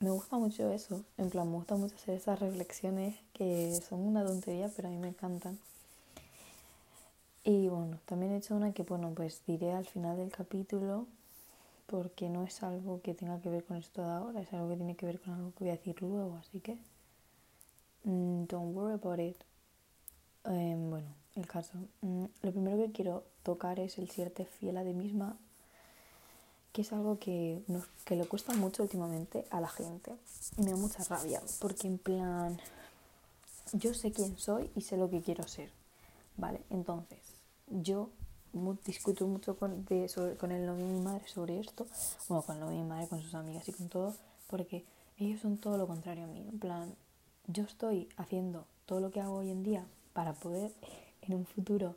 Me 0.00 0.08
gusta 0.08 0.38
mucho 0.38 0.72
eso, 0.72 1.04
en 1.18 1.28
plan, 1.28 1.46
me 1.50 1.56
gusta 1.56 1.76
mucho 1.76 1.96
hacer 1.96 2.14
esas 2.14 2.40
reflexiones 2.40 3.14
que 3.34 3.78
son 3.86 4.00
una 4.00 4.24
tontería, 4.24 4.70
pero 4.74 4.88
a 4.88 4.90
mí 4.90 4.96
me 4.96 5.08
encantan. 5.08 5.58
Y 7.44 7.68
bueno, 7.68 7.98
también 8.06 8.32
he 8.32 8.38
hecho 8.38 8.56
una 8.56 8.72
que, 8.72 8.84
bueno, 8.84 9.12
pues 9.14 9.42
diré 9.46 9.72
al 9.72 9.84
final 9.84 10.16
del 10.16 10.30
capítulo 10.30 11.06
porque 11.86 12.28
no 12.28 12.44
es 12.44 12.62
algo 12.62 13.00
que 13.02 13.14
tenga 13.14 13.40
que 13.40 13.50
ver 13.50 13.64
con 13.64 13.76
esto 13.76 14.02
de 14.02 14.08
ahora, 14.10 14.40
es 14.40 14.52
algo 14.52 14.68
que 14.70 14.76
tiene 14.76 14.96
que 14.96 15.06
ver 15.06 15.20
con 15.20 15.34
algo 15.34 15.52
que 15.52 15.64
voy 15.64 15.68
a 15.68 15.76
decir 15.76 16.00
luego, 16.00 16.36
así 16.36 16.60
que 16.60 16.78
mm, 18.04 18.44
don't 18.46 18.74
worry 18.74 18.94
about 18.94 19.18
it. 19.20 19.36
Em, 20.44 20.90
bueno, 20.90 21.08
el 21.34 21.46
caso. 21.46 21.72
Mm, 22.02 22.24
lo 22.42 22.52
primero 22.52 22.76
que 22.78 22.92
quiero 22.92 23.24
tocar 23.42 23.78
es 23.80 23.98
el 23.98 24.10
serte 24.10 24.44
fiel 24.44 24.76
a 24.76 24.84
ti 24.84 24.92
misma, 24.92 25.36
que 26.72 26.82
es 26.82 26.92
algo 26.92 27.18
que, 27.18 27.62
que 28.04 28.16
le 28.16 28.26
cuesta 28.26 28.52
mucho 28.54 28.82
últimamente 28.82 29.46
a 29.50 29.60
la 29.60 29.68
gente 29.68 30.12
y 30.56 30.62
me 30.62 30.72
da 30.72 30.76
mucha 30.76 31.04
rabia, 31.04 31.40
porque 31.60 31.86
en 31.86 31.98
plan, 31.98 32.58
yo 33.72 33.94
sé 33.94 34.10
quién 34.10 34.36
soy 34.38 34.70
y 34.74 34.80
sé 34.80 34.96
lo 34.96 35.08
que 35.08 35.20
quiero 35.20 35.46
ser, 35.46 35.70
¿vale? 36.36 36.62
Entonces, 36.70 37.20
yo 37.68 38.10
discuto 38.84 39.26
mucho 39.26 39.56
con, 39.56 39.84
de, 39.86 40.10
con 40.38 40.52
el 40.52 40.64
novio 40.64 40.86
de 40.86 40.92
mi 40.92 41.00
madre 41.00 41.26
sobre 41.28 41.60
esto, 41.60 41.86
bueno, 42.28 42.42
con 42.42 42.56
el 42.56 42.60
novio 42.60 42.76
de 42.76 42.82
mi 42.82 42.88
madre, 42.88 43.08
con 43.08 43.20
sus 43.20 43.34
amigas 43.34 43.68
y 43.68 43.72
con 43.72 43.88
todo, 43.88 44.14
porque 44.48 44.84
ellos 45.18 45.40
son 45.40 45.58
todo 45.58 45.76
lo 45.78 45.86
contrario 45.86 46.24
a 46.24 46.26
mí. 46.26 46.46
En 46.48 46.58
plan, 46.58 46.94
yo 47.46 47.64
estoy 47.64 48.08
haciendo 48.16 48.66
todo 48.86 49.00
lo 49.00 49.10
que 49.10 49.20
hago 49.20 49.36
hoy 49.36 49.50
en 49.50 49.62
día 49.62 49.86
para 50.12 50.32
poder 50.34 50.72
en 51.22 51.34
un 51.34 51.46
futuro 51.46 51.96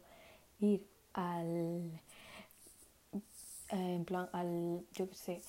ir 0.59 0.85
al, 1.13 1.91
eh, 3.13 3.21
en 3.69 4.05
plan, 4.05 4.29
al, 4.33 4.85
yo 4.93 5.09
qué 5.09 5.15
sé, 5.15 5.41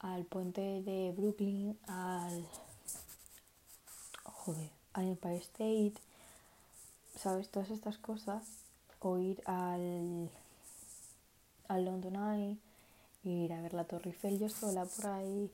al 0.00 0.24
puente 0.24 0.60
de 0.60 1.12
Brooklyn, 1.16 1.78
al, 1.86 2.46
joder, 4.24 4.70
al 4.92 5.08
Empire 5.08 5.36
State, 5.36 5.94
¿sabes? 7.16 7.50
Todas 7.50 7.70
estas 7.70 7.98
cosas, 7.98 8.44
o 9.00 9.18
ir 9.18 9.42
al 9.46 10.30
al 11.70 11.84
London 11.84 12.16
Eye, 12.16 12.58
ir 13.22 13.52
a 13.52 13.62
ver 13.62 13.74
la 13.74 13.84
Torre 13.84 14.10
Eiffel 14.10 14.38
yo 14.38 14.48
sola 14.48 14.84
por 14.84 15.06
ahí, 15.06 15.50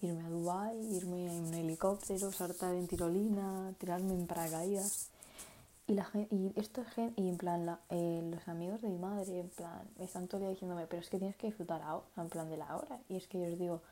irme 0.00 0.24
a 0.24 0.28
Dubai, 0.30 0.96
irme 0.96 1.26
en 1.26 1.44
un 1.44 1.54
helicóptero, 1.54 2.32
saltar 2.32 2.74
en 2.74 2.86
tirolina, 2.88 3.74
tirarme 3.78 4.14
en 4.14 4.26
paracaídas. 4.26 5.10
Y, 5.86 5.94
la 5.94 6.08
y 6.30 6.52
esto 6.56 6.80
es 6.80 6.88
gente, 6.88 7.20
y 7.20 7.28
en 7.28 7.36
plan, 7.36 7.66
la, 7.66 7.80
eh, 7.90 8.22
los 8.30 8.48
amigos 8.48 8.80
de 8.80 8.88
mi 8.88 8.98
madre, 8.98 9.40
en 9.40 9.48
plan, 9.50 9.86
me 9.98 10.06
están 10.06 10.26
todo 10.26 10.38
el 10.38 10.42
día 10.44 10.50
diciéndome, 10.50 10.86
pero 10.86 11.02
es 11.02 11.10
que 11.10 11.18
tienes 11.18 11.36
que 11.36 11.48
disfrutar 11.48 11.82
ahora, 11.82 12.06
en 12.16 12.28
plan 12.28 12.48
de 12.48 12.56
la 12.56 12.76
hora. 12.76 13.00
Y 13.08 13.16
es 13.16 13.26
que 13.26 13.38
yo 13.38 13.52
os 13.52 13.58
digo, 13.58 13.82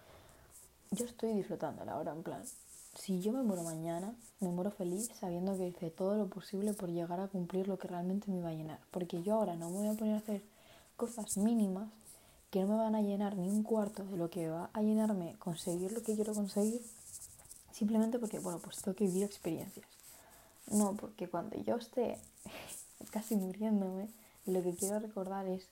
yo 0.93 1.05
estoy 1.05 1.35
disfrutando 1.35 1.85
la 1.85 1.99
hora, 1.99 2.13
en 2.13 2.23
plan, 2.23 2.43
si 2.95 3.21
yo 3.21 3.33
me 3.33 3.43
muero 3.43 3.63
mañana, 3.63 4.15
me 4.41 4.49
muero 4.49 4.71
feliz 4.71 5.11
sabiendo 5.21 5.57
que 5.59 5.69
hice 5.69 5.91
todo 5.91 6.17
lo 6.17 6.29
posible 6.29 6.73
por 6.73 6.91
llegar 6.91 7.21
a 7.21 7.29
cumplir 7.29 7.69
lo 7.69 7.79
que 7.79 7.89
realmente 7.89 8.31
me 8.31 8.39
iba 8.39 8.49
a 8.49 8.55
llenar. 8.55 8.81
Porque 8.91 9.23
yo 9.23 9.35
ahora 9.35 9.57
no 9.57 9.69
me 9.69 9.77
voy 9.77 9.89
a 9.89 9.95
poner 9.95 10.15
a 10.15 10.19
hacer 10.19 10.43
cosas 10.97 11.37
mínimas 11.37 11.89
que 12.51 12.61
no 12.61 12.69
me 12.69 12.77
van 12.77 12.95
a 12.95 13.03
llenar 13.03 13.37
ni 13.37 13.49
un 13.49 13.63
cuarto 13.63 14.05
de 14.05 14.17
lo 14.17 14.31
que 14.31 14.49
va 14.49 14.71
a 14.73 14.81
llenarme 14.81 15.37
conseguir 15.39 15.93
lo 15.93 16.03
que 16.03 16.15
quiero 16.15 16.35
conseguir, 16.35 16.83
simplemente 17.73 18.19
porque, 18.19 18.39
bueno, 18.39 18.59
pues 18.59 18.77
tengo 18.83 18.97
que 18.97 19.05
vivir 19.05 19.25
experiencias. 19.25 19.87
No, 20.71 20.95
porque 20.95 21.29
cuando 21.29 21.57
yo 21.63 21.77
esté 21.77 22.19
casi 23.11 23.37
muriéndome, 23.37 24.09
lo 24.47 24.63
que 24.63 24.75
quiero 24.75 24.99
recordar 24.99 25.47
es 25.47 25.69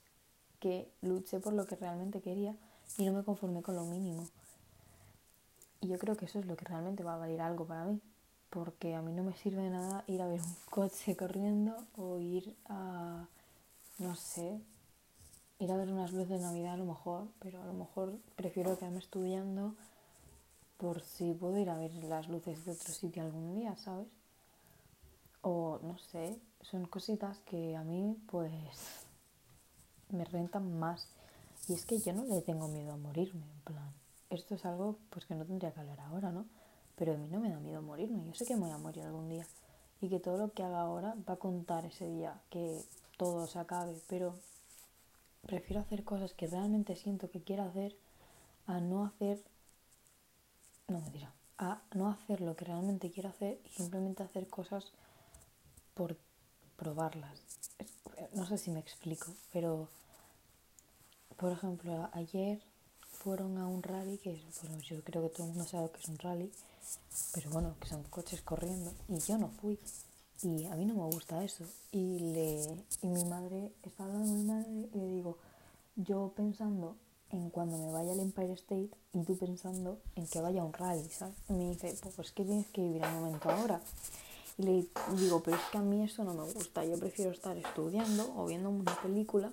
que 0.61 0.89
luché 1.03 1.41
por 1.41 1.53
lo 1.53 1.67
que 1.67 1.77
realmente 1.77 2.21
quería 2.21 2.55
y 2.99 3.05
no 3.07 3.13
me 3.13 3.25
conformé 3.25 3.63
con 3.63 3.77
lo 3.77 3.85
mínimo. 3.85 4.27
Y 5.81 5.89
yo 5.89 5.99
creo 5.99 6.17
que 6.17 6.25
eso 6.25 6.39
es 6.39 6.47
lo 6.47 6.57
que 6.57 6.65
realmente 6.65 7.03
va 7.03 7.15
a 7.15 7.19
valer 7.19 7.41
algo 7.41 7.67
para 7.67 7.85
mí, 7.85 8.01
porque 8.51 8.95
a 8.95 9.03
mí 9.03 9.13
no 9.13 9.23
me 9.23 9.35
sirve 9.35 9.63
de 9.63 9.71
nada 9.71 10.05
ir 10.07 10.23
a 10.23 10.27
ver 10.27 10.41
un 10.41 10.57
coche 10.71 11.17
corriendo 11.17 11.77
o 11.97 12.19
ir 12.19 12.57
a, 12.67 13.27
no 13.99 14.17
sé, 14.17 14.61
ir 15.59 15.71
a 15.73 15.77
ver 15.77 15.91
unas 15.91 16.13
luces 16.13 16.29
de 16.29 16.39
Navidad 16.39 16.75
a 16.75 16.77
lo 16.77 16.85
mejor, 16.85 17.29
pero 17.39 17.63
a 17.63 17.67
lo 17.67 17.73
mejor 17.73 18.19
prefiero 18.37 18.77
quedarme 18.79 18.99
estudiando 18.99 19.75
por 20.77 21.01
si 21.03 21.33
puedo 21.35 21.59
ir 21.59 21.71
a 21.71 21.77
ver 21.77 21.93
las 22.05 22.29
luces 22.29 22.65
de 22.65 22.73
otro 22.73 22.93
sitio 22.93 23.23
algún 23.23 23.55
día, 23.55 23.77
¿sabes? 23.77 24.09
O 25.43 25.79
no 25.83 25.99
sé, 25.99 26.39
son 26.61 26.87
cositas 26.87 27.39
que 27.41 27.77
a 27.77 27.85
mí 27.85 28.17
pues 28.27 28.53
me 30.11 30.25
rentan 30.25 30.79
más. 30.79 31.09
Y 31.69 31.75
es 31.75 31.85
que 31.87 31.99
yo 31.99 32.13
no 32.13 32.25
le 32.25 32.43
tengo 32.43 32.69
miedo 32.69 32.93
a 32.93 32.97
morirme, 32.97 33.45
en 33.45 33.61
plan. 33.61 33.93
Esto 34.31 34.55
es 34.55 34.65
algo 34.65 34.99
pues 35.11 35.27
que 35.27 35.35
no 35.35 35.45
tendría 35.45 35.73
que 35.73 35.81
hablar 35.81 36.01
ahora, 36.01 36.33
¿no? 36.33 36.47
Pero 36.97 37.15
a 37.15 37.17
mí 37.17 37.29
no 37.29 37.41
me 37.41 37.51
da 37.51 37.59
miedo 37.59 37.83
morirme. 37.83 38.25
Yo 38.25 38.35
sé 38.35 38.45
que 38.45 38.55
me 38.55 38.63
voy 38.63 38.71
a 38.71 38.79
morir 38.79 39.05
algún 39.05 39.29
día. 39.29 39.47
Y 40.01 40.09
que 40.09 40.21
todo 40.21 40.37
lo 40.37 40.53
que 40.53 40.63
haga 40.63 40.81
ahora 40.81 41.15
va 41.29 41.35
a 41.35 41.39
contar 41.39 41.87
ese 41.87 42.07
día, 42.09 42.41
que 42.51 42.83
todo 43.17 43.47
se 43.47 43.59
acabe. 43.59 44.01
Pero 44.09 44.35
prefiero 45.47 45.81
hacer 45.81 46.05
cosas 46.05 46.33
que 46.33 46.47
realmente 46.47 46.97
siento 46.97 47.31
que 47.31 47.43
quiero 47.43 47.65
hacer 47.65 47.97
a 48.67 48.81
no 48.81 49.05
hacer, 49.05 49.43
no 50.89 51.01
me 51.01 51.11
dirá, 51.11 51.33
a 51.59 51.83
no 51.95 52.09
hacer 52.09 52.41
lo 52.41 52.57
que 52.57 52.65
realmente 52.65 53.11
quiero 53.11 53.29
hacer 53.29 53.61
y 53.65 53.69
simplemente 53.71 54.23
hacer 54.23 54.49
cosas 54.49 54.93
por 55.95 56.17
probarlas. 56.77 57.41
No 58.33 58.47
sé 58.47 58.59
si 58.59 58.71
me 58.71 58.81
explico, 58.81 59.33
pero 59.53 59.89
por 61.37 61.53
ejemplo, 61.53 62.09
ayer 62.13 62.63
fueron 63.11 63.59
a 63.59 63.67
un 63.67 63.83
rally, 63.83 64.19
que 64.19 64.43
bueno, 64.63 64.79
yo 64.81 65.03
creo 65.03 65.23
que 65.23 65.29
todo 65.31 65.47
el 65.47 65.53
mundo 65.53 65.69
sabe 65.69 65.91
que 65.91 66.01
es 66.01 66.09
un 66.09 66.19
rally, 66.19 66.53
pero 67.33 67.51
bueno, 67.51 67.75
que 67.81 67.89
son 67.89 68.03
coches 68.05 68.43
corriendo, 68.43 68.93
y 69.09 69.19
yo 69.21 69.39
no 69.39 69.49
fui. 69.49 69.79
Y 70.45 70.67
a 70.67 70.77
mí 70.77 70.85
no 70.85 70.95
me 70.95 71.07
gusta 71.15 71.43
eso. 71.43 71.65
Y, 71.91 72.19
le, 72.19 72.85
y 73.01 73.07
mi 73.07 73.25
madre, 73.25 73.73
está 73.83 74.05
hablando 74.05 74.27
con 74.27 74.39
mi 74.39 74.45
madre 74.45 74.89
y 74.93 74.99
le 74.99 75.07
digo, 75.09 75.39
yo 75.97 76.33
pensando 76.37 76.97
en 77.31 77.49
cuando 77.49 77.79
me 77.79 77.91
vaya 77.91 78.13
al 78.13 78.21
Empire 78.21 78.53
State 78.53 78.91
y 79.15 79.23
tú 79.23 79.39
pensando 79.39 79.99
en 80.17 80.27
que 80.27 80.43
vaya 80.43 80.61
a 80.61 80.65
un 80.67 80.75
rally, 80.75 81.09
¿sabes? 81.09 81.35
Y 81.49 81.55
me 81.55 81.71
dice, 81.71 81.97
pues 82.15 82.31
que 82.33 82.45
tienes 82.45 82.67
que 82.69 82.83
vivir 82.83 83.03
el 83.03 83.13
momento 83.13 83.51
ahora. 83.51 83.81
Y 84.59 84.63
le 84.65 84.87
digo, 85.19 85.43
pero 85.43 85.57
es 85.57 85.63
que 85.73 85.79
a 85.79 85.81
mí 85.81 86.05
eso 86.05 86.23
no 86.25 86.35
me 86.35 86.45
gusta, 86.53 86.85
yo 86.85 86.99
prefiero 86.99 87.31
estar 87.31 87.57
estudiando 87.57 88.33
o 88.37 88.47
viendo 88.47 88.69
una 88.69 88.95
película 89.03 89.51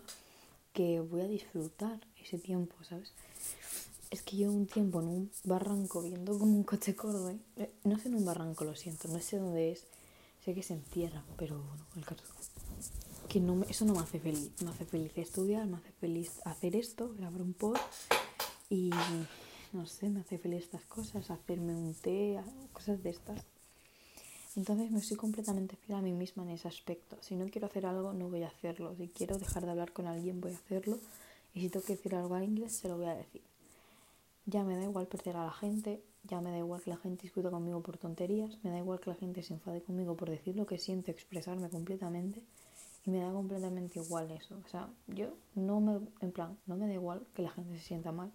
que 0.73 0.99
voy 0.99 1.21
a 1.21 1.27
disfrutar 1.27 1.99
ese 2.21 2.37
tiempo, 2.37 2.75
¿sabes? 2.83 3.13
Es 4.11 4.21
que 4.21 4.35
yo 4.35 4.51
un 4.51 4.67
tiempo 4.67 4.99
en 4.99 5.07
un 5.07 5.31
barranco 5.45 6.01
viendo 6.01 6.37
como 6.37 6.53
un 6.53 6.63
coche 6.63 6.95
corre, 6.97 7.39
eh, 7.55 7.71
no 7.85 7.97
sé 7.97 8.09
en 8.09 8.15
un 8.15 8.25
barranco, 8.25 8.65
lo 8.65 8.75
siento, 8.75 9.07
no 9.07 9.19
sé 9.19 9.37
dónde 9.37 9.71
es, 9.71 9.85
sé 10.43 10.53
que 10.53 10.63
se 10.63 10.73
entierra, 10.73 11.23
pero 11.37 11.59
bueno, 11.59 11.85
el 11.95 12.05
caso 12.05 12.23
que 13.29 13.39
no 13.39 13.63
eso 13.69 13.85
no 13.85 13.93
me 13.93 14.01
hace 14.01 14.19
feliz, 14.19 14.51
me 14.61 14.71
hace 14.71 14.83
feliz 14.85 15.17
estudiar, 15.17 15.65
me 15.65 15.77
hace 15.77 15.91
feliz 15.93 16.41
hacer 16.43 16.75
esto, 16.75 17.13
grabar 17.17 17.41
un 17.41 17.53
post 17.53 17.81
y 18.69 18.89
no 19.71 19.85
sé, 19.85 20.09
me 20.09 20.19
hace 20.19 20.37
feliz 20.37 20.63
estas 20.63 20.83
cosas, 20.83 21.31
hacerme 21.31 21.73
un 21.73 21.93
té, 21.93 22.41
cosas 22.73 23.01
de 23.01 23.11
estas. 23.11 23.41
Entonces 24.57 24.91
me 24.91 24.99
estoy 24.99 25.15
completamente 25.15 25.77
fiel 25.77 25.97
a 25.97 26.01
mí 26.01 26.11
misma 26.11 26.43
en 26.43 26.49
ese 26.49 26.67
aspecto. 26.67 27.17
Si 27.21 27.35
no 27.35 27.45
quiero 27.47 27.67
hacer 27.67 27.85
algo, 27.85 28.11
no 28.11 28.29
voy 28.29 28.43
a 28.43 28.47
hacerlo. 28.47 28.93
Si 28.97 29.07
quiero 29.07 29.37
dejar 29.37 29.63
de 29.63 29.71
hablar 29.71 29.93
con 29.93 30.07
alguien, 30.07 30.41
voy 30.41 30.51
a 30.51 30.55
hacerlo. 30.55 30.99
Y 31.53 31.61
si 31.61 31.69
tengo 31.69 31.85
que 31.85 31.95
decir 31.95 32.15
algo 32.15 32.35
a 32.35 32.43
inglés, 32.43 32.73
se 32.73 32.89
lo 32.89 32.97
voy 32.97 33.05
a 33.05 33.15
decir. 33.15 33.41
Ya 34.45 34.65
me 34.65 34.75
da 34.75 34.83
igual 34.83 35.07
perder 35.07 35.37
a 35.37 35.45
la 35.45 35.53
gente, 35.53 36.03
ya 36.23 36.39
me 36.41 36.51
da 36.51 36.57
igual 36.57 36.81
que 36.81 36.89
la 36.91 36.97
gente 36.97 37.23
discuta 37.23 37.49
conmigo 37.49 37.81
por 37.81 37.97
tonterías, 37.97 38.57
me 38.63 38.69
da 38.69 38.77
igual 38.77 38.99
que 38.99 39.09
la 39.09 39.15
gente 39.15 39.43
se 39.43 39.53
enfade 39.53 39.81
conmigo 39.81 40.15
por 40.15 40.29
decir 40.29 40.55
lo 40.55 40.65
que 40.65 40.77
siento, 40.77 41.11
expresarme 41.11 41.69
completamente. 41.69 42.43
Y 43.03 43.09
me 43.09 43.19
da 43.19 43.31
completamente 43.31 43.99
igual 43.99 44.29
eso. 44.29 44.61
O 44.63 44.67
sea, 44.69 44.87
yo 45.07 45.33
no 45.55 45.79
me, 45.79 45.99
en 46.19 46.31
plan, 46.31 46.57
no 46.67 46.75
me 46.75 46.87
da 46.87 46.93
igual 46.93 47.25
que 47.33 47.41
la 47.41 47.49
gente 47.49 47.75
se 47.77 47.83
sienta 47.83 48.11
mal, 48.11 48.31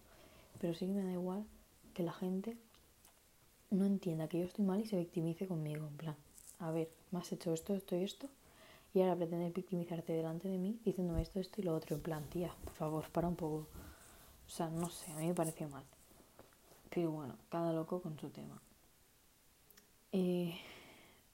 pero 0.59 0.73
sí 0.73 0.85
que 0.85 0.91
me 0.91 1.03
da 1.03 1.13
igual 1.13 1.45
que 1.93 2.03
la 2.03 2.11
gente 2.11 2.57
no 3.69 3.85
entienda 3.85 4.27
que 4.27 4.39
yo 4.39 4.45
estoy 4.45 4.65
mal 4.65 4.81
y 4.81 4.85
se 4.85 4.97
victimice 4.97 5.47
conmigo. 5.47 5.87
En 5.87 5.97
plan, 5.97 6.15
a 6.59 6.71
ver, 6.71 6.89
me 7.11 7.19
has 7.19 7.31
hecho 7.31 7.53
esto, 7.53 7.73
esto 7.73 7.95
y 7.95 8.03
esto, 8.03 8.27
y 8.93 9.01
ahora 9.01 9.15
pretendes 9.15 9.53
victimizarte 9.53 10.11
delante 10.11 10.49
de 10.49 10.57
mí 10.57 10.79
diciéndome 10.83 11.21
esto, 11.21 11.39
esto 11.39 11.61
y 11.61 11.63
lo 11.63 11.73
otro. 11.73 11.95
En 11.95 12.01
plan, 12.01 12.23
tía, 12.29 12.53
por 12.63 12.73
favor, 12.73 13.09
para 13.09 13.27
un 13.27 13.35
poco. 13.35 13.67
O 14.45 14.49
sea, 14.49 14.69
no 14.69 14.89
sé, 14.89 15.11
a 15.11 15.17
mí 15.17 15.27
me 15.27 15.33
pareció 15.33 15.69
mal. 15.69 15.83
Pero 16.97 17.11
bueno, 17.11 17.35
cada 17.49 17.73
loco 17.73 18.01
con 18.01 18.17
su 18.17 18.31
tema. 18.31 18.59
Eh, 20.11 20.55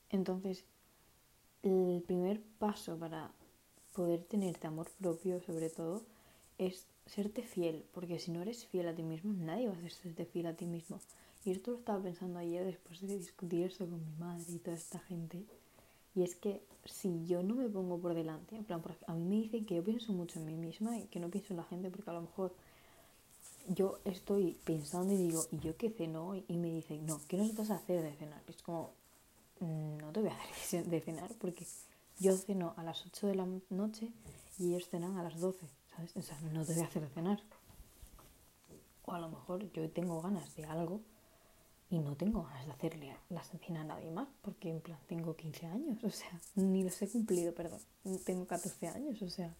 entonces, 0.10 0.66
el 1.62 2.04
primer 2.06 2.42
paso 2.60 2.98
para 2.98 3.32
poder 3.94 4.26
tenerte 4.26 4.68
amor 4.68 4.90
propio, 5.00 5.40
sobre 5.40 5.70
todo, 5.70 6.02
es 6.58 6.86
serte 7.06 7.44
fiel, 7.44 7.86
porque 7.94 8.20
si 8.20 8.32
no 8.32 8.42
eres 8.42 8.66
fiel 8.66 8.90
a 8.90 8.94
ti 8.94 9.04
mismo, 9.04 9.32
nadie 9.32 9.70
va 9.70 9.74
a 9.74 9.86
hacerte 9.86 10.26
fiel 10.26 10.48
a 10.48 10.54
ti 10.54 10.66
mismo. 10.66 11.00
Y 11.46 11.52
esto 11.52 11.72
lo 11.72 11.78
estaba 11.78 12.04
pensando 12.04 12.40
ayer 12.40 12.66
después 12.66 13.00
de 13.00 13.18
discutir 13.18 13.64
eso 13.64 13.86
con 13.86 14.06
mi 14.06 14.16
madre 14.20 14.44
y 14.50 14.58
toda 14.58 14.76
esta 14.76 15.00
gente. 15.00 15.46
Y 16.14 16.24
es 16.24 16.36
que 16.36 16.62
si 16.84 17.26
yo 17.26 17.42
no 17.42 17.56
me 17.56 17.70
pongo 17.70 17.98
por 18.00 18.16
delante, 18.16 18.58
en 18.58 18.66
plan, 18.66 18.84
a 19.08 19.14
mí 19.14 19.24
me 19.24 19.36
dicen 19.44 19.66
que 19.66 19.76
yo 19.76 19.84
pienso 19.86 20.12
mucho 20.12 20.42
en 20.42 20.46
mí 20.46 20.58
misma 20.58 21.00
y 21.00 21.06
que 21.06 21.22
no 21.22 21.30
pienso 21.30 21.54
en 21.54 21.58
la 21.58 21.64
gente 21.64 21.90
porque 21.90 22.10
a 22.10 22.16
lo 22.16 22.24
mejor 22.24 22.54
yo 23.68 24.00
estoy 24.06 24.58
pensando 24.64 25.14
y 25.14 25.18
digo, 25.18 25.46
¿y 25.52 25.60
yo 25.60 25.78
qué 25.78 25.90
ceno 25.90 26.28
hoy? 26.28 26.46
Y 26.48 26.58
me 26.58 26.70
dicen, 26.70 27.06
no, 27.06 27.20
¿qué 27.28 27.38
nos 27.38 27.56
vas 27.56 27.72
a 27.72 27.76
hacer 27.76 28.02
de 28.02 28.14
cenar? 28.16 28.44
es 28.48 28.62
como, 28.62 28.94
mm, 29.60 29.98
no 29.98 30.12
te 30.12 30.22
voy 30.22 30.30
a 30.30 30.38
hacer 30.38 30.86
de 30.90 31.02
cenar 31.02 31.34
porque 31.40 31.66
yo 32.20 32.36
ceno 32.38 32.74
a 32.78 32.84
las 32.84 33.06
8 33.06 33.28
de 33.28 33.36
la 33.36 33.48
noche 33.70 34.12
y 34.60 34.70
ellos 34.70 34.90
cenan 34.90 35.18
a 35.18 35.24
las 35.24 35.40
12, 35.40 35.68
¿sabes? 35.96 36.16
O 36.16 36.22
sea, 36.22 36.40
no 36.42 36.66
te 36.66 36.74
voy 36.74 36.84
a 36.84 36.86
hacer 36.86 37.02
de 37.02 37.10
cenar. 37.10 37.42
O 39.06 39.12
a 39.12 39.20
lo 39.20 39.30
mejor 39.30 39.72
yo 39.72 39.90
tengo 39.90 40.22
ganas 40.22 40.56
de 40.56 40.66
algo 40.66 41.02
y 41.90 42.00
no 42.00 42.16
tengo 42.16 42.44
ganas 42.44 42.66
de 42.66 42.72
hacerle 42.72 43.18
la 43.30 43.44
cena 43.44 43.82
a 43.82 43.84
nadie 43.84 44.10
más, 44.12 44.28
porque 44.42 44.70
en 44.70 44.82
plan 44.82 45.00
tengo 45.08 45.36
15 45.36 45.68
años, 45.68 46.04
o 46.04 46.10
sea, 46.10 46.42
ni 46.56 46.84
los 46.84 47.02
he 47.02 47.10
cumplido, 47.10 47.54
perdón, 47.54 47.80
tengo 48.26 48.48
14 48.48 48.88
años, 48.88 49.22
o 49.22 49.30
sea, 49.30 49.54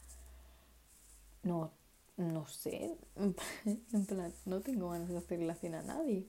no, 1.44 1.72
no 2.18 2.46
sé, 2.48 2.96
en 3.16 4.06
plan, 4.06 4.34
no 4.46 4.62
tengo 4.62 4.90
ganas 4.90 5.10
de 5.10 5.18
hacerle 5.18 5.48
la 5.48 5.56
cena 5.56 5.80
a 5.80 5.84
nadie. 5.84 6.28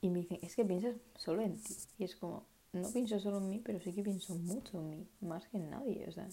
Y 0.00 0.10
me 0.10 0.20
dicen, 0.20 0.38
es 0.42 0.54
que 0.54 0.64
piensas 0.64 0.94
solo 1.16 1.42
en 1.42 1.60
ti. 1.60 1.74
Y 1.98 2.04
es 2.04 2.14
como, 2.16 2.46
no 2.72 2.88
pienso 2.90 3.18
solo 3.18 3.38
en 3.38 3.48
mí, 3.48 3.60
pero 3.64 3.80
sí 3.80 3.92
que 3.92 4.02
pienso 4.02 4.34
mucho 4.34 4.78
en 4.78 4.90
mí, 4.90 5.08
más 5.20 5.46
que 5.48 5.56
en 5.56 5.70
nadie, 5.70 6.06
o 6.08 6.12
sea, 6.12 6.28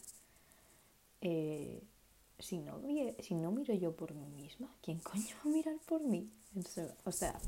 eh, 1.22 1.82
si, 2.38 2.60
no, 2.60 2.82
si 3.20 3.36
no 3.36 3.52
miro 3.52 3.74
yo 3.74 3.96
por 3.96 4.14
mí 4.14 4.28
misma, 4.30 4.70
¿quién 4.82 5.00
coño 5.00 5.36
va 5.44 5.50
a 5.50 5.54
mirar 5.54 5.78
por 5.88 6.04
mí? 6.04 6.30
o 7.04 7.12
sea, 7.12 7.40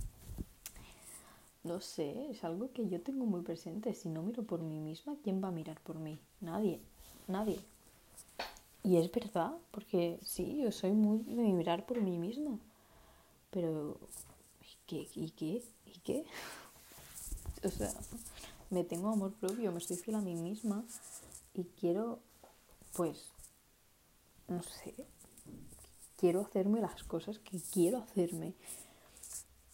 no 1.68 1.82
sé, 1.82 2.32
es 2.32 2.44
algo 2.44 2.72
que 2.72 2.88
yo 2.88 3.02
tengo 3.02 3.26
muy 3.26 3.42
presente. 3.42 3.94
Si 3.94 4.08
no 4.10 4.24
miro 4.24 4.44
por 4.44 4.62
mí 4.62 4.80
misma, 4.80 5.18
¿quién 5.22 5.44
va 5.44 5.50
a 5.50 5.52
mirar 5.52 5.80
por 5.82 6.00
mí? 6.00 6.18
Nadie, 6.40 6.80
nadie. 7.28 7.60
Y 8.88 8.96
es 8.96 9.12
verdad, 9.12 9.52
porque 9.72 10.18
sí, 10.24 10.62
yo 10.64 10.72
soy 10.72 10.94
muy 10.94 11.18
de 11.24 11.52
mirar 11.52 11.86
por 11.86 12.00
mí 12.00 12.18
misma. 12.18 12.58
Pero, 13.52 14.00
¿y 14.62 14.78
qué? 14.88 15.10
¿Y 15.14 15.32
qué? 15.32 15.62
¿Y 15.86 16.00
qué? 16.06 16.26
o 17.66 17.70
sea, 17.70 17.92
me 18.70 18.86
tengo 18.86 19.10
amor 19.10 19.34
propio, 19.34 19.74
me 19.74 19.80
estoy 19.80 19.98
fiel 19.98 20.16
a 20.16 20.22
mí 20.22 20.36
misma 20.36 20.86
y 21.54 21.66
quiero, 21.66 22.20
pues, 22.96 23.30
no 24.48 24.64
sé, 24.64 24.96
quiero 26.16 26.40
hacerme 26.40 26.80
las 26.80 27.04
cosas 27.04 27.40
que 27.40 27.60
quiero 27.60 27.98
hacerme 27.98 28.54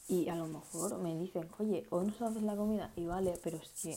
y 0.08 0.28
a 0.28 0.36
lo 0.36 0.48
mejor 0.48 0.98
me 0.98 1.16
dicen, 1.16 1.48
oye, 1.60 1.86
hoy 1.92 2.08
nos 2.08 2.20
haces 2.20 2.42
la 2.42 2.56
comida 2.56 2.92
y 2.96 3.06
vale, 3.06 3.40
pero 3.44 3.58
es 3.58 3.70
que 3.80 3.96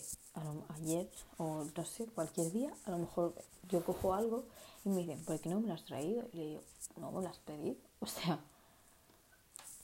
ayer 0.74 1.10
o 1.38 1.64
no 1.74 1.84
sé, 1.86 2.04
cualquier 2.04 2.52
día, 2.52 2.74
a 2.84 2.90
lo 2.90 2.98
mejor 2.98 3.34
yo 3.70 3.82
cojo 3.82 4.12
algo 4.12 4.44
y 4.86 4.88
me 4.88 4.98
dicen, 4.98 5.22
¿por 5.24 5.40
qué 5.40 5.48
no 5.48 5.60
me 5.60 5.66
lo 5.66 5.74
has 5.74 5.84
traído? 5.84 6.28
Y 6.32 6.36
le 6.36 6.46
digo, 6.46 6.62
no 6.96 7.10
me 7.10 7.20
lo 7.20 7.28
has 7.28 7.38
pedido. 7.40 7.76
O 8.00 8.06
sea, 8.06 8.38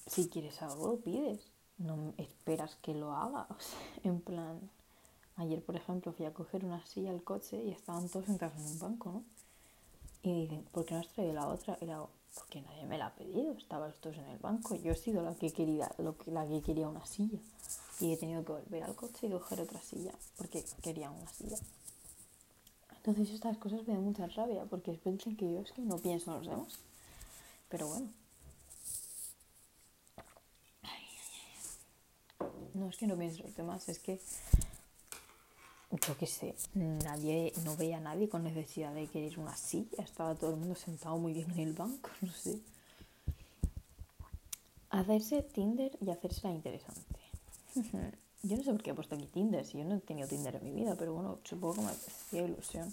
si 0.06 0.28
quieres 0.28 0.62
algo, 0.62 0.86
lo 0.86 0.96
pides. 0.98 1.40
No 1.78 2.14
esperas 2.18 2.76
que 2.76 2.94
lo 2.94 3.12
haga. 3.12 3.48
O 3.50 3.60
sea, 3.60 3.80
en 4.04 4.20
plan, 4.20 4.70
ayer 5.36 5.60
por 5.64 5.74
ejemplo 5.74 6.12
fui 6.12 6.24
a 6.24 6.32
coger 6.32 6.64
una 6.64 6.86
silla 6.86 7.10
al 7.10 7.24
coche 7.24 7.60
y 7.60 7.72
estaban 7.72 8.08
todos 8.08 8.26
sentados 8.26 8.56
en 8.56 8.64
un 8.64 8.78
banco, 8.78 9.10
¿no? 9.10 9.24
Y 10.22 10.42
dicen, 10.42 10.62
¿por 10.70 10.84
qué 10.84 10.94
no 10.94 11.00
has 11.00 11.08
traído 11.08 11.32
la 11.32 11.48
otra? 11.48 11.76
Y 11.80 11.86
le 11.86 11.92
hago, 11.94 12.10
porque 12.36 12.62
nadie 12.62 12.86
me 12.86 12.96
la 12.96 13.06
ha 13.06 13.14
pedido, 13.14 13.54
estaban 13.54 13.92
todos 14.00 14.16
en 14.18 14.28
el 14.28 14.38
banco, 14.38 14.76
yo 14.76 14.92
he 14.92 14.94
sido 14.94 15.20
la 15.22 15.34
que 15.34 15.50
quería, 15.50 15.90
lo 15.98 16.16
que, 16.16 16.30
la 16.30 16.46
que 16.46 16.62
quería 16.62 16.88
una 16.88 17.04
silla 17.04 17.40
y 18.00 18.12
he 18.12 18.16
tenido 18.16 18.44
que 18.44 18.52
volver 18.52 18.84
al 18.84 18.94
coche 18.94 19.26
y 19.26 19.30
coger 19.30 19.60
otra 19.60 19.80
silla 19.82 20.12
porque 20.36 20.64
quería 20.80 21.10
una 21.10 21.28
silla. 21.32 21.56
Entonces 23.04 23.34
estas 23.34 23.58
cosas 23.58 23.86
me 23.88 23.94
dan 23.94 24.04
mucha 24.04 24.28
rabia 24.28 24.64
porque 24.70 24.92
piensan 24.92 25.34
que 25.34 25.52
yo 25.52 25.60
es 25.60 25.72
que 25.72 25.82
no 25.82 25.98
pienso 25.98 26.30
en 26.30 26.36
los 26.38 26.46
demás. 26.46 26.78
Pero 27.68 27.88
bueno. 27.88 28.08
No 32.74 32.88
es 32.88 32.96
que 32.96 33.08
no 33.08 33.18
pienso 33.18 33.40
en 33.40 33.46
los 33.48 33.56
demás, 33.56 33.88
es 33.88 33.98
que 33.98 34.20
yo 35.90 36.16
qué 36.16 36.26
sé, 36.26 36.54
nadie, 36.74 37.52
no 37.64 37.76
veía 37.76 37.98
a 37.98 38.00
nadie 38.00 38.28
con 38.28 38.44
necesidad 38.44 38.94
de 38.94 39.08
querer 39.08 39.38
una 39.38 39.54
silla, 39.56 40.02
estaba 40.02 40.34
todo 40.34 40.50
el 40.50 40.56
mundo 40.56 40.74
sentado 40.74 41.18
muy 41.18 41.34
bien 41.34 41.50
en 41.50 41.58
el 41.58 41.72
banco, 41.74 42.08
no 42.22 42.32
sé. 42.32 42.60
Hacerse 44.90 45.42
Tinder 45.42 45.98
y 46.00 46.08
hacerse 46.08 46.46
la 46.46 46.54
interesante. 46.54 47.20
yo 48.42 48.56
no 48.56 48.62
sé 48.62 48.72
por 48.72 48.82
qué 48.82 48.90
he 48.90 48.94
puesto 48.94 49.14
aquí 49.14 49.26
Tinder, 49.26 49.64
si 49.64 49.78
yo 49.78 49.84
no 49.84 49.96
he 49.96 50.00
tenido 50.00 50.26
Tinder 50.26 50.56
en 50.56 50.64
mi 50.64 50.72
vida, 50.72 50.96
pero 50.98 51.14
bueno, 51.14 51.38
supongo 51.44 51.74
que 51.74 51.80
me 51.82 51.90
hacía 51.90 52.42
ilusión. 52.42 52.92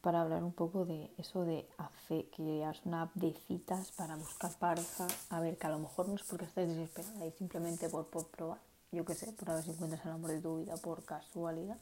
Para 0.00 0.22
hablar 0.22 0.44
un 0.44 0.52
poco 0.52 0.84
de 0.84 1.10
eso 1.18 1.44
de 1.44 1.66
hacer, 1.78 2.26
crear 2.30 2.76
una 2.84 3.02
app 3.02 3.14
de 3.14 3.34
citas 3.48 3.90
para 3.92 4.14
buscar 4.14 4.56
pareja. 4.58 5.08
A 5.30 5.40
ver, 5.40 5.58
que 5.58 5.66
a 5.66 5.70
lo 5.70 5.80
mejor 5.80 6.08
no 6.08 6.14
es 6.14 6.22
porque 6.22 6.44
estés 6.44 6.68
desesperada 6.68 7.26
y 7.26 7.32
simplemente 7.32 7.88
por, 7.88 8.06
probar 8.06 8.60
yo 8.92 9.04
qué 9.04 9.14
sé, 9.14 9.32
por 9.32 9.48
ver 9.48 9.64
si 9.64 9.70
encuentras 9.70 10.04
el 10.06 10.12
amor 10.12 10.30
de 10.30 10.40
tu 10.40 10.58
vida 10.58 10.76
por 10.76 11.04
casualidad 11.04 11.76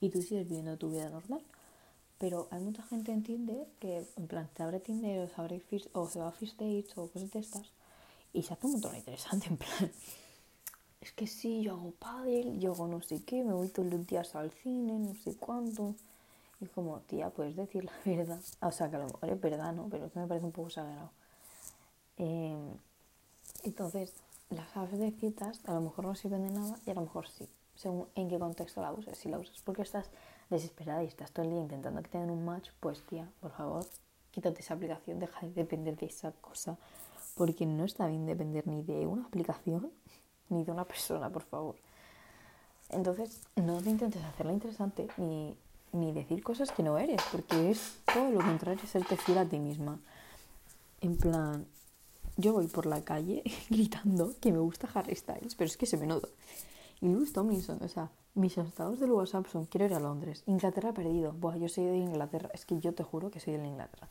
y 0.00 0.10
tú 0.10 0.20
sigues 0.20 0.46
viviendo 0.46 0.76
tu 0.76 0.90
vida 0.90 1.08
normal. 1.08 1.42
pero 2.18 2.46
hay 2.50 2.60
mucha 2.60 2.82
gente 2.84 3.12
en 3.12 3.22
Tinder 3.22 3.66
que, 3.80 4.06
en 4.16 4.26
plan, 4.28 4.48
te 4.54 4.62
abre 4.62 4.78
Tinder 4.78 5.20
o 5.20 5.28
se, 5.28 5.40
abre 5.40 5.62
o 5.92 6.08
se 6.08 6.18
va 6.20 6.28
a 6.28 6.32
Dates 6.32 6.98
o 6.98 7.08
cosas 7.08 7.30
de 7.30 7.40
estas 7.40 7.72
y 8.32 8.42
se 8.42 8.52
hace 8.52 8.66
un 8.66 8.72
montón 8.72 8.94
interesante, 8.96 9.48
en 9.48 9.56
plan. 9.56 9.90
Es 11.02 11.10
que 11.12 11.26
sí, 11.26 11.62
yo 11.62 11.72
hago 11.72 11.90
pádel, 11.98 12.60
yo 12.60 12.72
hago 12.72 12.86
no 12.86 13.02
sé 13.02 13.24
qué, 13.24 13.42
me 13.42 13.52
voy 13.52 13.68
todos 13.68 13.92
los 13.92 14.06
días 14.06 14.36
al 14.36 14.52
cine, 14.52 15.00
no 15.00 15.16
sé 15.16 15.34
cuánto. 15.36 15.96
Y 16.60 16.66
como, 16.66 17.00
tía, 17.00 17.28
puedes 17.30 17.56
decir 17.56 17.84
la 17.84 17.92
verdad. 18.04 18.40
O 18.60 18.70
sea, 18.70 18.88
que 18.88 18.94
a 18.94 19.00
lo 19.00 19.06
mejor 19.06 19.28
es 19.28 19.40
verdad, 19.40 19.72
¿no? 19.72 19.88
Pero 19.90 20.06
es 20.06 20.12
que 20.12 20.20
me 20.20 20.28
parece 20.28 20.46
un 20.46 20.52
poco 20.52 20.68
exagerado. 20.68 21.10
Eh, 22.18 22.56
entonces, 23.64 24.14
las 24.50 24.76
apps 24.76 24.96
de 24.96 25.10
citas 25.10 25.60
a 25.64 25.74
lo 25.74 25.80
mejor 25.80 26.04
no 26.04 26.14
sirven 26.14 26.46
de 26.46 26.52
nada 26.52 26.78
y 26.86 26.90
a 26.92 26.94
lo 26.94 27.00
mejor 27.00 27.26
sí, 27.26 27.48
según 27.74 28.06
en 28.14 28.28
qué 28.28 28.38
contexto 28.38 28.80
la 28.80 28.92
uses. 28.92 29.18
Si 29.18 29.28
la 29.28 29.40
usas 29.40 29.60
porque 29.62 29.82
estás 29.82 30.08
desesperada 30.50 31.02
y 31.02 31.08
estás 31.08 31.32
todo 31.32 31.44
el 31.44 31.50
día 31.50 31.60
intentando 31.60 32.00
que 32.00 32.10
te 32.10 32.18
den 32.18 32.30
un 32.30 32.44
match, 32.44 32.70
pues 32.78 33.02
tía, 33.06 33.28
por 33.40 33.50
favor, 33.50 33.84
quítate 34.30 34.60
esa 34.60 34.74
aplicación, 34.74 35.18
deja 35.18 35.46
de 35.46 35.52
depender 35.52 35.96
de 35.96 36.06
esa 36.06 36.30
cosa, 36.30 36.78
porque 37.34 37.66
no 37.66 37.84
está 37.84 38.06
bien 38.06 38.24
depender 38.24 38.68
ni 38.68 38.82
de 38.82 39.04
una 39.08 39.24
aplicación 39.24 39.90
ni 40.52 40.64
de 40.64 40.72
una 40.72 40.84
persona, 40.84 41.30
por 41.30 41.42
favor. 41.42 41.76
Entonces, 42.90 43.40
no 43.56 43.80
te 43.80 43.90
intentes 43.90 44.22
hacerla 44.22 44.52
interesante 44.52 45.08
ni, 45.16 45.56
ni 45.92 46.12
decir 46.12 46.42
cosas 46.42 46.70
que 46.70 46.82
no 46.82 46.98
eres, 46.98 47.22
porque 47.30 47.70
es 47.70 47.98
todo 48.12 48.30
lo 48.30 48.40
contrario, 48.40 48.86
serte 48.86 49.16
fiel 49.16 49.38
a 49.38 49.44
ti 49.46 49.58
misma. 49.58 49.98
En 51.00 51.16
plan, 51.16 51.66
yo 52.36 52.52
voy 52.52 52.66
por 52.66 52.86
la 52.86 53.02
calle 53.02 53.42
gritando 53.70 54.34
que 54.40 54.52
me 54.52 54.58
gusta 54.58 54.88
Harry 54.94 55.14
Styles, 55.14 55.54
pero 55.54 55.68
es 55.68 55.76
que 55.76 55.86
se 55.86 55.96
me 55.96 56.06
nota. 56.06 56.28
Y 57.00 57.08
Louis 57.08 57.32
Tomlinson, 57.32 57.78
o 57.82 57.88
sea, 57.88 58.10
mis 58.34 58.56
estados 58.56 59.00
del 59.00 59.10
WhatsApp 59.10 59.46
son 59.46 59.66
quiero 59.66 59.86
ir 59.86 59.94
a 59.94 60.00
Londres, 60.00 60.42
Inglaterra 60.46 60.92
perdido, 60.92 61.32
Buah, 61.32 61.56
yo 61.56 61.68
soy 61.68 61.84
de 61.84 61.96
Inglaterra, 61.96 62.50
es 62.54 62.64
que 62.64 62.78
yo 62.78 62.94
te 62.94 63.02
juro 63.02 63.30
que 63.30 63.40
soy 63.40 63.56
de 63.56 63.66
Inglaterra. 63.66 64.08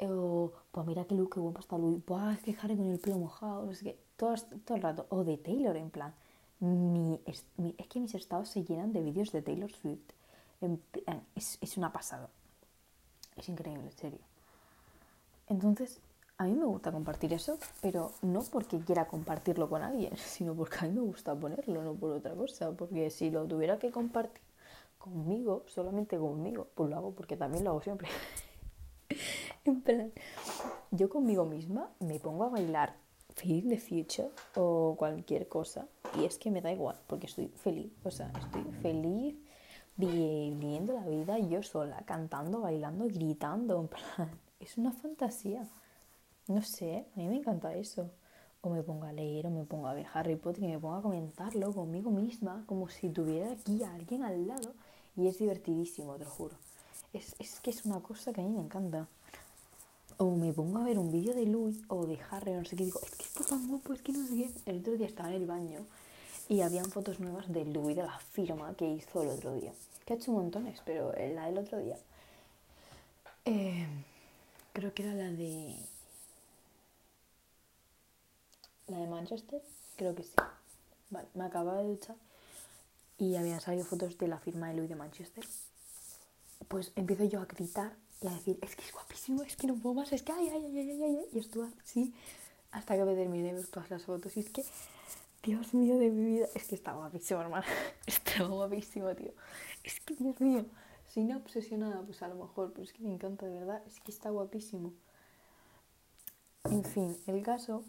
O, 0.00 0.52
pues 0.70 0.86
mira 0.86 1.04
qué 1.04 1.14
look, 1.14 1.34
qué 1.34 1.40
guapo 1.40 1.60
está 1.60 1.78
Louis, 1.78 2.04
Buah, 2.04 2.34
es 2.34 2.42
que 2.42 2.56
Harry 2.62 2.76
con 2.76 2.90
el 2.90 2.98
pelo 2.98 3.18
mojado, 3.18 3.66
no 3.66 3.74
sé 3.74 3.84
qué, 3.84 3.98
todo, 4.20 4.34
todo 4.66 4.76
el 4.76 4.82
rato. 4.82 5.06
O 5.08 5.24
de 5.24 5.38
Taylor, 5.38 5.76
en 5.76 5.90
plan, 5.90 6.12
es, 7.24 7.46
es 7.78 7.86
que 7.88 8.00
mis 8.00 8.14
estados 8.14 8.50
se 8.50 8.62
llenan 8.62 8.92
de 8.92 9.00
vídeos 9.00 9.32
de 9.32 9.40
Taylor 9.40 9.72
Swift. 9.72 10.12
En 10.60 10.80
es, 11.34 11.56
es 11.62 11.76
una 11.78 11.90
pasada. 11.90 12.28
Es 13.36 13.48
increíble, 13.48 13.84
en 13.84 13.92
serio. 13.92 14.18
Entonces, 15.48 16.00
a 16.36 16.44
mí 16.44 16.54
me 16.54 16.66
gusta 16.66 16.92
compartir 16.92 17.32
eso, 17.32 17.58
pero 17.80 18.12
no 18.20 18.42
porque 18.42 18.78
quiera 18.80 19.06
compartirlo 19.06 19.70
con 19.70 19.82
alguien, 19.82 20.14
sino 20.18 20.54
porque 20.54 20.76
a 20.80 20.82
mí 20.82 20.94
me 20.94 21.00
gusta 21.00 21.34
ponerlo, 21.34 21.82
no 21.82 21.94
por 21.94 22.10
otra 22.12 22.34
cosa. 22.34 22.72
Porque 22.72 23.08
si 23.08 23.30
lo 23.30 23.46
tuviera 23.46 23.78
que 23.78 23.90
compartir 23.90 24.42
conmigo, 24.98 25.64
solamente 25.66 26.18
conmigo, 26.18 26.68
pues 26.74 26.90
lo 26.90 26.96
hago 26.96 27.12
porque 27.12 27.38
también 27.38 27.64
lo 27.64 27.70
hago 27.70 27.80
siempre. 27.80 28.08
en 29.64 29.80
plan, 29.80 30.12
yo 30.90 31.08
conmigo 31.08 31.46
misma 31.46 31.90
me 32.00 32.20
pongo 32.20 32.44
a 32.44 32.50
bailar 32.50 32.94
Feel 33.34 33.68
the 33.68 33.78
Future 33.78 34.30
o 34.56 34.94
cualquier 34.98 35.48
cosa 35.48 35.86
y 36.18 36.24
es 36.24 36.38
que 36.38 36.50
me 36.50 36.60
da 36.60 36.72
igual 36.72 36.96
porque 37.06 37.26
estoy 37.26 37.48
feliz, 37.48 37.92
o 38.04 38.10
sea, 38.10 38.32
estoy 38.38 38.64
feliz 38.82 39.36
viviendo 39.96 40.94
la 40.94 41.06
vida 41.06 41.38
yo 41.38 41.62
sola, 41.62 42.02
cantando, 42.06 42.60
bailando, 42.60 43.06
gritando, 43.06 43.80
en 43.80 43.88
plan, 43.88 44.40
es 44.60 44.78
una 44.78 44.92
fantasía. 44.92 45.68
No 46.48 46.62
sé, 46.62 47.06
a 47.14 47.18
mí 47.18 47.28
me 47.28 47.36
encanta 47.36 47.74
eso. 47.74 48.10
O 48.62 48.68
me 48.68 48.82
pongo 48.82 49.04
a 49.06 49.12
leer, 49.12 49.46
o 49.46 49.50
me 49.50 49.64
pongo 49.64 49.86
a 49.86 49.94
ver 49.94 50.06
Harry 50.12 50.36
Potter 50.36 50.64
y 50.64 50.68
me 50.68 50.78
pongo 50.78 50.96
a 50.96 51.02
comentarlo 51.02 51.72
conmigo 51.72 52.10
misma, 52.10 52.64
como 52.66 52.88
si 52.88 53.08
tuviera 53.08 53.52
aquí 53.52 53.82
a 53.82 53.94
alguien 53.94 54.22
al 54.22 54.46
lado. 54.46 54.74
Y 55.16 55.28
es 55.28 55.38
divertidísimo, 55.38 56.16
te 56.16 56.24
lo 56.24 56.30
juro. 56.30 56.56
Es, 57.12 57.34
es 57.38 57.60
que 57.60 57.70
es 57.70 57.86
una 57.86 58.00
cosa 58.00 58.32
que 58.32 58.42
a 58.42 58.44
mí 58.44 58.50
me 58.50 58.60
encanta. 58.60 59.08
O 60.24 60.26
me 60.42 60.52
pongo 60.52 60.76
a 60.78 60.84
ver 60.84 60.98
un 60.98 61.10
vídeo 61.10 61.32
de 61.34 61.46
Louis 61.46 61.78
o 61.88 62.06
de 62.06 62.18
Harry, 62.30 62.52
no 62.52 62.64
sé 62.66 62.76
qué, 62.76 62.84
digo, 62.84 63.00
es 63.02 63.10
que 63.18 63.24
está 63.24 63.42
tan 63.42 63.66
guapo, 63.68 63.94
es 63.94 64.02
que 64.02 64.12
no 64.12 64.26
sé 64.28 64.34
qué. 64.36 64.50
El 64.66 64.80
otro 64.80 64.92
día 64.98 65.06
estaba 65.06 65.30
en 65.30 65.36
el 65.36 65.46
baño 65.46 65.80
y 66.48 66.60
habían 66.60 66.90
fotos 66.90 67.20
nuevas 67.20 67.50
de 67.50 67.64
Louis, 67.64 67.96
de 67.96 68.02
la 68.02 68.18
firma 68.18 68.74
que 68.74 68.86
hizo 68.86 69.22
el 69.22 69.30
otro 69.30 69.54
día. 69.54 69.72
Que 70.04 70.12
ha 70.12 70.16
hecho 70.16 70.32
montones, 70.32 70.82
pero 70.84 71.12
la 71.12 71.46
del 71.46 71.58
otro 71.58 71.78
día. 71.78 71.96
eh, 73.46 73.86
creo 74.74 74.92
que 74.92 75.02
era 75.04 75.14
la 75.14 75.30
de. 75.30 75.74
La 78.88 78.98
de 78.98 79.06
Manchester, 79.06 79.62
creo 79.96 80.14
que 80.14 80.24
sí. 80.24 80.34
Vale, 81.10 81.28
me 81.34 81.44
acababa 81.44 81.78
de 81.78 81.88
duchar 81.88 82.16
y 83.18 83.36
habían 83.36 83.60
salido 83.60 83.84
fotos 83.86 84.18
de 84.18 84.28
la 84.28 84.38
firma 84.38 84.68
de 84.68 84.74
Louis 84.74 84.88
de 84.88 84.96
Manchester. 84.96 85.44
Pues 86.68 86.92
empiezo 86.94 87.24
yo 87.24 87.40
a 87.40 87.46
gritar 87.46 87.92
y 88.22 88.26
a 88.26 88.30
decir, 88.32 88.58
es 88.60 88.76
que 88.76 88.82
es 88.82 88.92
guapísimo, 88.92 89.42
es 89.42 89.56
que 89.56 89.66
no 89.66 89.74
puedo 89.76 89.94
más, 89.94 90.12
es 90.12 90.22
que 90.22 90.32
ay, 90.32 90.48
ay, 90.48 90.64
ay, 90.66 90.78
ay, 90.78 90.90
ay, 90.90 91.02
ay. 91.02 91.26
Y 91.32 91.38
estuve 91.38 91.68
así 91.82 92.12
hasta 92.70 92.96
que 92.96 93.04
me 93.04 93.14
terminé 93.14 93.52
ver 93.52 93.66
todas 93.66 93.90
las 93.90 94.04
fotos. 94.04 94.36
Y 94.36 94.40
es 94.40 94.50
que, 94.50 94.62
Dios 95.42 95.72
mío 95.72 95.96
de 95.96 96.10
mi 96.10 96.36
vida, 96.36 96.46
es 96.54 96.64
que 96.68 96.74
está 96.74 96.92
guapísimo, 96.92 97.40
hermano. 97.40 97.64
Está 98.06 98.44
guapísimo, 98.44 99.14
tío. 99.14 99.32
Es 99.82 100.00
que, 100.00 100.14
Dios 100.14 100.38
mío, 100.40 100.66
soy 101.08 101.24
una 101.24 101.38
obsesionada, 101.38 102.02
pues 102.02 102.22
a 102.22 102.28
lo 102.28 102.34
mejor, 102.34 102.72
pero 102.72 102.84
es 102.84 102.92
que 102.92 103.02
me 103.02 103.12
encanta, 103.12 103.46
de 103.46 103.58
verdad, 103.58 103.82
es 103.86 104.00
que 104.00 104.12
está 104.12 104.30
guapísimo. 104.30 104.92
En 106.64 106.84
fin, 106.84 107.16
el 107.26 107.42
caso 107.42 107.84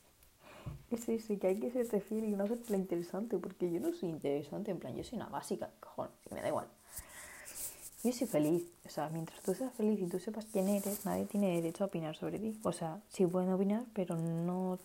es 0.90 1.08
ese, 1.08 1.38
que 1.38 1.46
hay 1.46 1.58
que 1.58 1.70
ser 1.70 2.00
fiel 2.02 2.24
y 2.24 2.36
no 2.36 2.44
hacerte 2.44 2.76
interesante, 2.76 3.38
porque 3.38 3.72
yo 3.72 3.80
no 3.80 3.94
soy 3.94 4.10
interesante, 4.10 4.70
en 4.70 4.78
plan, 4.78 4.94
yo 4.94 5.02
soy 5.02 5.16
una 5.16 5.28
básica, 5.28 5.70
cojones, 5.80 6.14
y 6.30 6.34
me 6.34 6.42
da 6.42 6.48
igual. 6.48 6.68
Yo 8.06 8.12
soy 8.12 8.28
feliz, 8.28 8.62
o 8.84 8.88
sea, 8.88 9.08
mientras 9.08 9.40
tú 9.42 9.52
seas 9.52 9.72
feliz 9.74 9.98
y 10.00 10.06
tú 10.06 10.20
sepas 10.20 10.46
quién 10.52 10.68
eres, 10.68 11.04
nadie 11.04 11.24
tiene 11.24 11.56
derecho 11.56 11.82
a 11.82 11.86
opinar 11.88 12.14
sobre 12.14 12.38
ti. 12.38 12.56
O 12.62 12.70
sea, 12.70 13.00
sí 13.08 13.26
pueden 13.26 13.50
opinar, 13.52 13.82
pero 13.94 14.14
no 14.16 14.78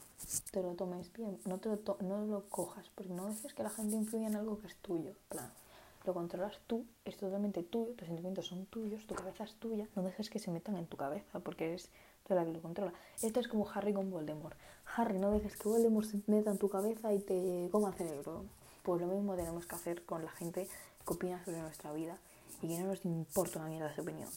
te 0.51 0.63
lo 0.63 0.73
tomes 0.73 1.13
bien, 1.13 1.37
no, 1.45 1.59
te 1.59 1.69
lo, 1.69 1.77
to- 1.77 1.97
no 2.01 2.25
lo 2.25 2.49
cojas, 2.49 2.89
porque 2.95 3.13
no 3.13 3.27
dejes 3.27 3.53
que 3.53 3.61
la 3.61 3.69
gente 3.69 3.95
influya 3.95 4.25
en 4.25 4.35
algo 4.37 4.57
que 4.57 4.65
es 4.65 4.75
tuyo. 4.77 5.11
Plan, 5.29 5.51
lo 6.03 6.15
controlas 6.15 6.57
tú, 6.65 6.83
es 7.05 7.15
totalmente 7.17 7.61
tuyo, 7.61 7.91
tus 7.93 8.07
sentimientos 8.07 8.47
son 8.47 8.65
tuyos, 8.65 9.05
tu 9.05 9.13
cabeza 9.13 9.43
es 9.43 9.53
tuya, 9.53 9.87
no 9.95 10.01
dejes 10.01 10.31
que 10.31 10.39
se 10.39 10.49
metan 10.49 10.75
en 10.77 10.87
tu 10.87 10.97
cabeza, 10.97 11.39
porque 11.41 11.67
eres 11.67 11.89
tú 12.27 12.33
la 12.33 12.43
que 12.43 12.53
lo 12.53 12.61
controla. 12.61 12.91
Esto 13.21 13.39
es 13.39 13.47
como 13.47 13.69
Harry 13.69 13.93
con 13.93 14.09
Voldemort. 14.09 14.57
Harry, 14.95 15.19
no 15.19 15.29
dejes 15.29 15.55
que 15.57 15.69
Voldemort 15.69 16.07
se 16.07 16.21
meta 16.25 16.49
en 16.49 16.57
tu 16.57 16.69
cabeza 16.69 17.13
y 17.13 17.19
te 17.19 17.69
coma 17.71 17.89
el 17.89 17.93
cerebro. 17.93 18.45
Pues 18.81 18.99
lo 18.99 19.05
mismo 19.05 19.35
tenemos 19.35 19.67
que 19.67 19.75
hacer 19.75 20.05
con 20.05 20.25
la 20.25 20.31
gente 20.31 20.67
que 21.05 21.13
opina 21.13 21.43
sobre 21.45 21.61
nuestra 21.61 21.93
vida 21.93 22.17
y 22.61 22.67
que 22.67 22.79
no 22.79 22.87
nos 22.87 23.05
importa 23.05 23.59
una 23.59 23.69
mierda 23.69 23.93
su 23.95 24.01
opinión. 24.01 24.29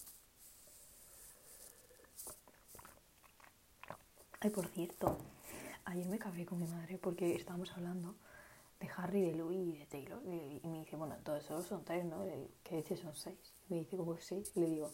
Ay, 4.40 4.50
por 4.50 4.66
cierto, 4.68 5.16
ayer 5.87 6.07
me 6.07 6.18
cabré 6.18 6.44
con 6.44 6.59
mi 6.59 6.66
madre 6.66 6.98
porque 6.98 7.35
estábamos 7.35 7.72
hablando 7.72 8.14
de 8.79 8.88
Harry, 8.96 9.22
de 9.22 9.35
Louis 9.35 9.74
y 9.74 9.79
de 9.79 9.87
Taylor. 9.87 10.22
Y, 10.24 10.61
me 10.68 10.81
dice, 10.81 10.96
bueno, 10.96 11.16
todos 11.22 11.42
esos 11.44 11.64
son 11.66 11.85
tres, 11.85 12.05
¿no? 12.05 12.24
Le 12.24 12.37
digo, 12.37 12.50
¿qué 12.62 12.77
dices? 12.77 13.00
Son 13.00 13.14
seis. 13.14 13.55
Y 13.68 13.74
me 13.74 13.81
dice, 13.81 13.96
¿cómo 13.96 14.14
que 14.14 14.22
seis? 14.22 14.53
Y 14.55 14.61
le 14.61 14.66
digo, 14.66 14.90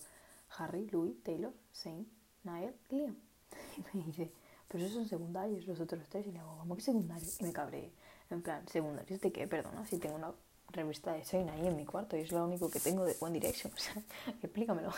Harry, 0.56 0.88
Louis, 0.90 1.20
Taylor, 1.22 1.52
Zane, 1.74 2.06
Niall, 2.44 2.74
Liam. 2.90 3.16
Y 3.92 3.98
me 3.98 4.04
dice, 4.04 4.33
pero 4.68 4.85
esos 4.85 4.98
son 4.98 5.09
secundarios, 5.09 5.66
los 5.66 5.80
otros 5.80 6.09
tres. 6.09 6.26
Y 6.26 6.33
le 6.33 6.38
digo, 6.38 6.56
¿cómo 6.59 6.76
que 6.76 6.83
secundarios? 6.83 7.40
Y 7.40 7.44
me 7.44 7.52
cabré. 7.52 7.90
En 8.30 8.42
plan, 8.42 8.66
¿secundarios 8.68 9.20
de 9.20 9.33
qué? 9.33 9.48
Perdona, 9.48 9.85
si 9.85 9.98
tengo 9.98 10.14
una 10.14 10.33
revista 10.72 11.12
de 11.12 11.24
Zane 11.24 11.50
ahí 11.50 11.66
en 11.66 11.76
mi 11.76 11.85
cuarto 11.85 12.16
y 12.16 12.20
es 12.20 12.33
lo 12.33 12.44
único 12.44 12.70
que 12.70 12.80
tengo 12.80 13.04
de 13.04 13.16
One 13.20 13.33
Direction. 13.35 13.72
O 13.76 13.78
sea, 13.78 13.94
explícamelo. 14.42 14.90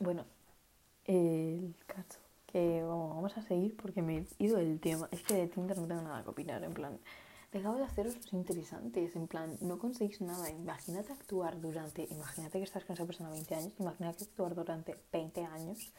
Bueno, 0.00 0.24
el 1.04 1.74
caso 1.86 2.18
que 2.46 2.82
vamos, 2.82 3.14
vamos 3.16 3.36
a 3.36 3.42
seguir 3.42 3.76
porque 3.76 4.00
me 4.02 4.18
he 4.18 4.26
ido 4.38 4.56
del 4.58 4.78
tema. 4.80 5.08
Es 5.10 5.22
que 5.22 5.34
de 5.34 5.48
Tinder 5.48 5.76
no 5.78 5.86
tengo 5.86 6.02
nada 6.02 6.22
que 6.22 6.30
opinar. 6.30 6.62
En 6.64 6.72
plan, 6.74 6.98
dejad 7.52 7.74
de 7.76 7.84
haceros 7.84 8.16
interesantes. 8.32 9.16
En 9.16 9.26
plan, 9.26 9.56
no 9.60 9.78
conseguís 9.78 10.20
nada. 10.20 10.48
Imagínate 10.50 11.12
actuar 11.12 11.60
durante. 11.60 12.06
Imagínate 12.10 12.58
que 12.58 12.64
estás 12.64 12.84
con 12.84 12.94
esa 12.94 13.06
persona 13.06 13.30
20 13.30 13.54
años. 13.54 13.72
Imagínate 13.78 14.24
actuar 14.24 14.54
durante 14.54 14.96
20 15.12 15.44
años. 15.44 15.92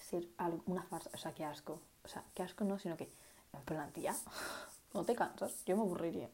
Ser 0.00 0.26
algo- 0.38 0.62
una 0.66 0.82
farsa. 0.84 1.10
O 1.14 1.18
sea, 1.18 1.32
qué 1.32 1.44
asco. 1.44 1.80
O 2.04 2.08
sea, 2.08 2.24
qué 2.34 2.42
asco 2.42 2.64
no, 2.64 2.78
sino 2.78 2.96
que. 2.96 3.08
En 3.52 3.60
plan, 3.62 3.92
tía, 3.92 4.14
no 4.94 5.04
te 5.04 5.14
cansas. 5.14 5.62
Yo 5.66 5.76
me 5.76 5.82
aburriría. 5.82 6.28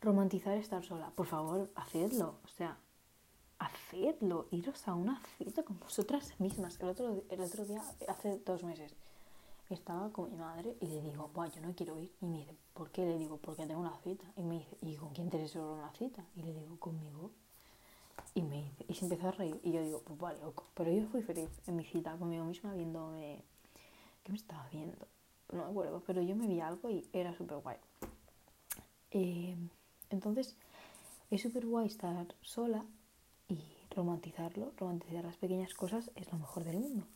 Romantizar 0.00 0.56
estar 0.56 0.82
sola. 0.84 1.10
Por 1.14 1.26
favor, 1.26 1.70
hacedlo. 1.74 2.38
O 2.44 2.48
sea, 2.48 2.78
hacedlo, 3.58 4.46
iros 4.50 4.88
a 4.88 4.94
una 4.94 5.20
cita 5.36 5.62
con 5.62 5.78
vosotras 5.78 6.34
mismas. 6.40 6.78
El 6.80 6.88
otro, 6.88 7.22
el 7.28 7.40
otro 7.40 7.64
día, 7.66 7.82
hace 8.08 8.38
dos 8.38 8.64
meses, 8.64 8.96
estaba 9.68 10.10
con 10.10 10.30
mi 10.30 10.36
madre 10.36 10.76
y 10.80 10.86
le 10.86 11.02
digo, 11.02 11.30
Buah, 11.34 11.48
yo 11.48 11.60
no 11.60 11.74
quiero 11.74 11.98
ir. 11.98 12.12
Y 12.20 12.26
me 12.26 12.38
dice, 12.38 12.56
¿por 12.72 12.90
qué? 12.90 13.04
Le 13.04 13.18
digo, 13.18 13.36
porque 13.36 13.66
tengo 13.66 13.80
una 13.80 13.96
cita. 13.98 14.24
Y 14.36 14.42
me 14.42 14.58
dice, 14.58 14.76
¿y 14.80 14.96
con 14.96 15.10
quién 15.10 15.28
te 15.28 15.38
reservo 15.38 15.74
una 15.74 15.92
cita? 15.92 16.24
Y 16.34 16.42
le 16.42 16.54
digo, 16.54 16.78
conmigo. 16.78 17.30
Y 18.34 18.42
me 18.42 18.62
dice, 18.62 18.84
y 18.88 18.94
se 18.94 19.04
empezó 19.04 19.28
a 19.28 19.32
reír. 19.32 19.60
Y 19.62 19.72
yo 19.72 19.82
digo, 19.82 20.02
pues 20.02 20.18
vale, 20.18 20.40
loco. 20.40 20.64
Pero 20.74 20.90
yo 20.90 21.06
fui 21.08 21.22
feliz 21.22 21.50
en 21.66 21.76
mi 21.76 21.84
cita 21.84 22.16
conmigo 22.16 22.44
misma 22.44 22.72
viéndome. 22.72 23.44
¿Qué 24.24 24.32
me 24.32 24.38
estaba 24.38 24.66
viendo? 24.72 25.06
No 25.52 25.64
me 25.64 25.70
acuerdo, 25.70 26.02
pero 26.06 26.22
yo 26.22 26.34
me 26.36 26.46
vi 26.46 26.60
algo 26.60 26.88
y 26.88 27.08
era 27.12 27.34
súper 27.34 27.58
guay. 27.58 27.76
Eh, 29.10 29.56
entonces, 30.10 30.56
es 31.30 31.42
súper 31.42 31.66
guay 31.66 31.86
estar 31.86 32.26
sola 32.42 32.84
romantizarlo, 33.94 34.72
romantizar 34.76 35.24
las 35.24 35.36
pequeñas 35.36 35.74
cosas 35.74 36.10
es 36.14 36.30
lo 36.32 36.38
mejor 36.38 36.64
del 36.64 36.78
mundo. 36.78 37.06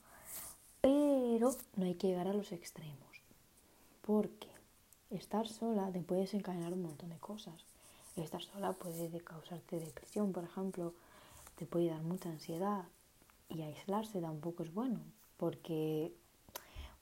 Pero 0.81 1.51
no 1.77 1.85
hay 1.85 1.95
que 1.95 2.09
llegar 2.09 2.29
a 2.29 2.35
los 2.35 2.53
extremos. 2.53 2.99
Porque 4.03 4.49
estar 5.11 5.49
sola 5.49 5.91
te 5.93 6.01
puede 6.01 6.23
desencadenar 6.23 6.73
un 6.73 6.83
montón 6.83 7.11
de 7.11 7.19
cosas. 7.19 7.65
Estar 8.17 8.43
sola 8.43 8.73
puede 8.73 9.21
causarte 9.21 9.81
depresión, 9.81 10.33
por 10.33 10.45
ejemplo, 10.45 10.95
te 11.57 11.67
puede 11.67 11.89
dar 11.89 12.03
mucha 12.03 12.29
ansiedad 12.29 12.85
y 13.49 13.63
aislarse 13.63 14.21
tampoco 14.21 14.63
es 14.63 14.73
bueno, 14.73 15.01
porque 15.37 16.13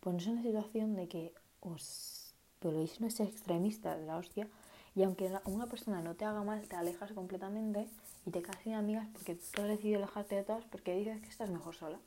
ponerse 0.00 0.30
en 0.30 0.36
una 0.36 0.42
situación 0.42 0.94
de 0.94 1.08
que 1.08 1.34
os 1.60 2.34
volvéis 2.62 3.00
no 3.00 3.10
ser 3.10 3.28
extremista 3.28 3.96
de 3.96 4.06
la 4.06 4.16
hostia 4.16 4.48
y 4.94 5.02
aunque 5.02 5.32
una 5.46 5.66
persona 5.66 6.02
no 6.02 6.14
te 6.14 6.24
haga 6.24 6.42
mal, 6.42 6.66
te 6.68 6.76
alejas 6.76 7.12
completamente 7.12 7.88
y 8.26 8.30
te 8.30 8.42
quedas 8.42 8.62
sin 8.62 8.74
amigas 8.74 9.08
porque 9.12 9.34
tú 9.34 9.62
has 9.62 9.68
decidido 9.68 9.98
alejarte 9.98 10.36
de 10.36 10.44
todas 10.44 10.64
porque 10.66 10.94
dices 10.94 11.20
que 11.20 11.28
estás 11.28 11.50
mejor 11.50 11.74
sola. 11.74 11.98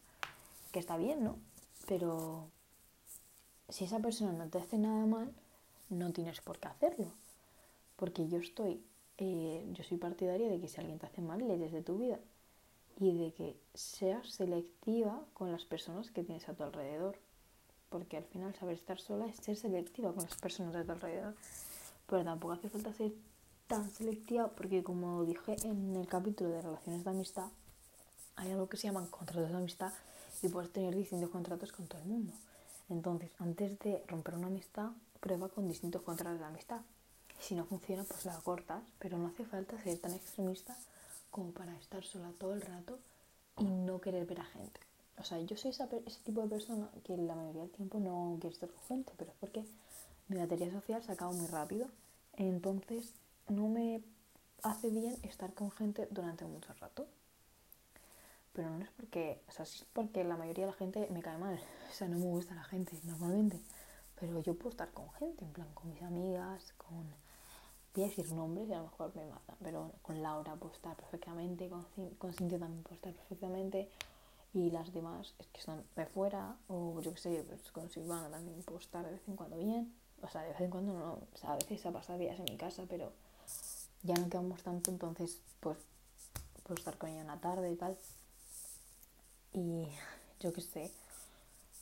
Que 0.71 0.79
está 0.79 0.97
bien, 0.97 1.23
¿no? 1.23 1.37
Pero 1.87 2.49
si 3.69 3.85
esa 3.85 3.99
persona 3.99 4.33
no 4.33 4.47
te 4.49 4.59
hace 4.59 4.77
nada 4.77 5.05
mal, 5.05 5.33
no 5.89 6.11
tienes 6.11 6.41
por 6.41 6.59
qué 6.59 6.67
hacerlo. 6.67 7.11
Porque 7.95 8.27
yo 8.27 8.37
estoy 8.37 8.83
eh, 9.17 9.65
yo 9.71 9.83
soy 9.83 9.97
partidaria 9.97 10.49
de 10.49 10.59
que 10.59 10.67
si 10.67 10.79
alguien 10.79 10.99
te 10.99 11.05
hace 11.05 11.21
mal, 11.21 11.39
le 11.39 11.57
de 11.57 11.81
tu 11.81 11.97
vida 11.97 12.19
y 12.99 13.17
de 13.17 13.33
que 13.33 13.57
seas 13.73 14.29
selectiva 14.29 15.25
con 15.33 15.51
las 15.51 15.65
personas 15.65 16.11
que 16.11 16.23
tienes 16.23 16.47
a 16.49 16.53
tu 16.53 16.63
alrededor. 16.63 17.17
Porque 17.89 18.17
al 18.17 18.25
final 18.25 18.53
saber 18.55 18.75
estar 18.75 18.99
sola 18.99 19.25
es 19.27 19.37
ser 19.37 19.55
selectiva 19.55 20.11
con 20.13 20.23
las 20.23 20.35
personas 20.35 20.73
de 20.73 20.83
tu 20.83 20.91
alrededor. 20.91 21.35
Pero 22.07 22.23
tampoco 22.23 22.53
hace 22.53 22.69
falta 22.69 22.93
ser 22.93 23.13
tan 23.67 23.89
selectiva 23.91 24.47
porque 24.49 24.83
como 24.83 25.25
dije 25.25 25.55
en 25.63 25.95
el 25.95 26.07
capítulo 26.07 26.51
de 26.51 26.61
relaciones 26.61 27.03
de 27.03 27.09
amistad, 27.09 27.47
hay 28.35 28.51
algo 28.51 28.67
que 28.67 28.77
se 28.77 28.87
llaman 28.87 29.07
contratos 29.07 29.49
de 29.49 29.57
amistad 29.57 29.93
y 30.41 30.49
puedes 30.49 30.71
tener 30.71 30.95
distintos 30.95 31.29
contratos 31.29 31.71
con 31.71 31.87
todo 31.87 32.01
el 32.01 32.07
mundo. 32.07 32.33
Entonces, 32.89 33.31
antes 33.39 33.79
de 33.79 34.03
romper 34.07 34.35
una 34.35 34.47
amistad, 34.47 34.91
prueba 35.19 35.49
con 35.49 35.67
distintos 35.67 36.03
contratos 36.03 36.39
de 36.39 36.45
amistad. 36.45 36.81
Si 37.39 37.55
no 37.55 37.65
funciona, 37.65 38.03
pues 38.03 38.25
la 38.25 38.37
cortas, 38.41 38.83
pero 38.99 39.17
no 39.17 39.27
hace 39.27 39.45
falta 39.45 39.81
ser 39.81 39.97
tan 39.97 40.13
extremista 40.13 40.77
como 41.31 41.51
para 41.51 41.75
estar 41.77 42.03
sola 42.03 42.31
todo 42.37 42.53
el 42.53 42.61
rato 42.61 42.99
y 43.57 43.63
no 43.65 43.99
querer 43.99 44.25
ver 44.25 44.41
a 44.41 44.45
gente. 44.45 44.79
O 45.17 45.23
sea, 45.23 45.39
yo 45.39 45.57
soy 45.57 45.71
ese 45.71 46.19
tipo 46.23 46.41
de 46.41 46.47
persona 46.47 46.89
que 47.03 47.17
la 47.17 47.35
mayoría 47.35 47.61
del 47.61 47.71
tiempo 47.71 47.99
no 47.99 48.37
quiere 48.39 48.53
estar 48.53 48.69
con 48.69 48.83
gente, 48.83 49.13
pero 49.17 49.31
es 49.31 49.37
porque 49.39 49.65
mi 50.27 50.37
batería 50.37 50.71
social 50.71 51.03
se 51.03 51.11
acaba 51.11 51.31
muy 51.31 51.47
rápido. 51.47 51.87
Entonces, 52.33 53.13
no 53.47 53.67
me 53.67 54.01
hace 54.63 54.89
bien 54.89 55.15
estar 55.23 55.53
con 55.53 55.71
gente 55.71 56.07
durante 56.11 56.45
mucho 56.45 56.73
rato. 56.73 57.07
Pero 58.53 58.69
no 58.69 58.83
es 58.83 58.89
porque, 58.91 59.41
o 59.47 59.51
sea, 59.51 59.65
sí 59.65 59.85
porque 59.93 60.23
la 60.23 60.37
mayoría 60.37 60.65
de 60.65 60.71
la 60.71 60.77
gente 60.77 61.07
me 61.11 61.21
cae 61.21 61.37
mal. 61.37 61.59
O 61.89 61.93
sea, 61.93 62.07
no 62.07 62.17
me 62.17 62.25
gusta 62.25 62.55
la 62.55 62.63
gente 62.63 62.97
normalmente. 63.03 63.61
Pero 64.19 64.41
yo 64.41 64.55
puedo 64.55 64.69
estar 64.69 64.91
con 64.91 65.11
gente, 65.13 65.43
en 65.43 65.51
plan, 65.51 65.67
con 65.73 65.89
mis 65.91 66.01
amigas, 66.01 66.73
con 66.77 67.05
voy 67.95 68.03
a 68.03 68.07
decir 68.07 68.31
nombres 68.33 68.67
y 68.67 68.73
a 68.73 68.77
lo 68.77 68.83
mejor 68.83 69.15
me 69.15 69.25
matan, 69.25 69.55
pero 69.63 69.93
con 70.01 70.21
Laura 70.21 70.55
puedo 70.55 70.73
estar 70.73 70.95
perfectamente, 70.97 71.69
con, 71.69 71.85
con 72.17 72.33
Cintia 72.33 72.59
también 72.59 72.83
puedo 72.83 72.95
estar 72.95 73.13
perfectamente, 73.13 73.89
y 74.53 74.69
las 74.71 74.93
demás 74.93 75.33
es 75.39 75.47
que 75.47 75.61
son 75.61 75.83
de 75.95 76.05
fuera, 76.05 76.57
o 76.67 76.99
yo 77.01 77.13
qué 77.13 77.17
sé, 77.17 77.45
pues 77.47 77.71
con 77.71 77.89
Silvana 77.89 78.29
también 78.29 78.61
puedo 78.63 78.79
estar 78.79 79.05
de 79.05 79.11
vez 79.11 79.21
en 79.27 79.35
cuando 79.35 79.57
bien, 79.57 79.93
o 80.21 80.27
sea, 80.29 80.41
de 80.41 80.49
vez 80.49 80.61
en 80.61 80.69
cuando 80.69 80.93
no, 80.93 81.13
o 81.13 81.37
sea, 81.37 81.53
a 81.53 81.55
veces 81.55 81.85
a 81.85 81.91
pasar 81.91 82.17
días 82.17 82.37
en 82.39 82.45
mi 82.45 82.57
casa, 82.57 82.83
pero 82.89 83.11
ya 84.03 84.15
no 84.15 84.29
quedamos 84.29 84.61
tanto, 84.63 84.91
entonces 84.91 85.39
pues 85.59 85.77
puedo 86.63 86.75
estar 86.75 86.97
con 86.97 87.09
ella 87.09 87.23
una 87.23 87.39
tarde 87.39 87.71
y 87.71 87.75
tal, 87.75 87.97
y 89.53 89.87
yo 90.39 90.51
qué 90.53 90.61
sé, 90.61 90.91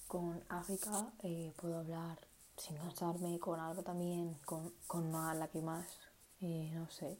con 0.08 0.43
África 0.50 1.12
eh, 1.24 1.54
puedo 1.60 1.80
hablar 1.80 2.19
sin 2.58 2.78
cansarme, 2.78 3.39
con 3.39 3.60
algo 3.60 3.82
también, 3.82 4.36
con, 4.46 4.72
con 4.88 5.12
la 5.12 5.48
que 5.48 5.62
más 5.62 5.88
no 6.43 6.89
sé, 6.89 7.17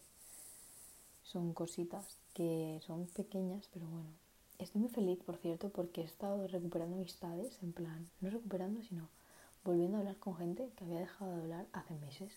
son 1.24 1.54
cositas 1.54 2.18
que 2.34 2.82
son 2.86 3.08
pequeñas, 3.08 3.70
pero 3.74 3.88
bueno. 3.88 4.10
Estoy 4.60 4.82
muy 4.82 4.90
feliz, 4.90 5.20
por 5.24 5.38
cierto, 5.38 5.70
porque 5.70 6.02
he 6.02 6.06
estado 6.06 6.48
recuperando 6.48 6.98
amistades, 6.98 7.58
en 7.62 7.72
plan, 7.72 8.10
no 8.22 8.30
recuperando, 8.30 8.84
sino 8.84 9.08
volviendo 9.64 9.98
a 9.98 10.00
hablar 10.02 10.18
con 10.18 10.36
gente 10.36 10.70
que 10.76 10.84
había 10.84 11.00
dejado 11.00 11.32
de 11.32 11.42
hablar 11.42 11.66
hace 11.74 11.94
meses. 11.96 12.34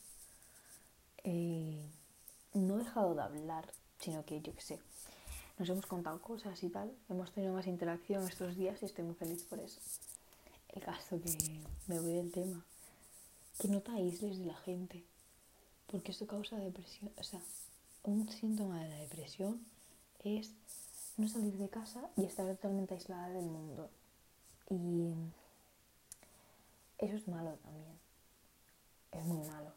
Eh, 1.24 1.88
no 2.54 2.76
he 2.76 2.84
dejado 2.84 3.14
de 3.14 3.22
hablar, 3.22 3.72
sino 3.98 4.24
que 4.24 4.40
yo 4.40 4.54
qué 4.54 4.60
sé, 4.60 4.80
nos 5.58 5.68
hemos 5.68 5.86
contado 5.86 6.20
cosas 6.20 6.62
y 6.62 6.68
tal, 6.68 6.92
hemos 7.08 7.32
tenido 7.32 7.54
más 7.54 7.66
interacción 7.66 8.22
estos 8.24 8.56
días 8.56 8.82
y 8.82 8.86
estoy 8.86 9.04
muy 9.04 9.14
feliz 9.14 9.42
por 9.44 9.58
eso. 9.58 9.80
El 10.68 10.82
caso 10.82 11.20
que 11.20 11.62
me 11.86 11.98
voy 11.98 12.12
del 12.14 12.30
tema, 12.30 12.64
que 13.58 13.68
no 13.68 13.80
te 13.80 13.92
aísles 13.92 14.38
de 14.38 14.46
la 14.46 14.56
gente 14.56 15.04
porque 15.86 16.12
esto 16.12 16.26
causa 16.26 16.56
depresión. 16.56 17.10
O 17.16 17.22
sea, 17.22 17.40
un 18.02 18.28
síntoma 18.28 18.82
de 18.82 18.88
la 18.88 18.96
depresión 18.96 19.64
es 20.24 20.52
no 21.16 21.28
salir 21.28 21.56
de 21.56 21.68
casa 21.68 22.08
y 22.16 22.24
estar 22.24 22.46
totalmente 22.46 22.94
aislada 22.94 23.28
del 23.30 23.46
mundo. 23.46 23.88
Y 24.68 25.14
eso 26.98 27.16
es 27.16 27.28
malo 27.28 27.52
también. 27.62 27.98
Es 29.12 29.24
muy 29.24 29.46
malo. 29.48 29.72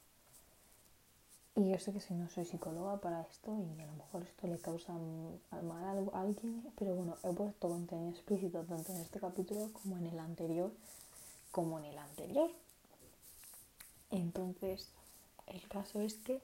Y 1.55 1.69
yo 1.69 1.79
sé 1.79 1.91
que 1.91 1.99
si 1.99 2.13
no 2.13 2.29
soy 2.29 2.45
psicóloga 2.45 3.01
para 3.01 3.21
esto 3.23 3.51
y 3.58 3.82
a 3.82 3.86
lo 3.86 3.93
mejor 3.93 4.23
esto 4.23 4.47
le 4.47 4.58
causa 4.60 4.93
mal 4.93 6.10
a 6.13 6.21
alguien, 6.21 6.71
pero 6.77 6.95
bueno, 6.95 7.17
he 7.23 7.34
puesto 7.34 7.67
contenido 7.67 8.12
explícito 8.12 8.63
tanto 8.63 8.93
en 8.93 9.01
este 9.01 9.19
capítulo 9.19 9.69
como 9.73 9.97
en 9.97 10.05
el 10.05 10.19
anterior, 10.19 10.71
como 11.51 11.79
en 11.79 11.86
el 11.86 11.97
anterior. 11.97 12.49
Entonces, 14.10 14.88
el 15.47 15.67
caso 15.67 15.99
es 16.01 16.13
que 16.15 16.41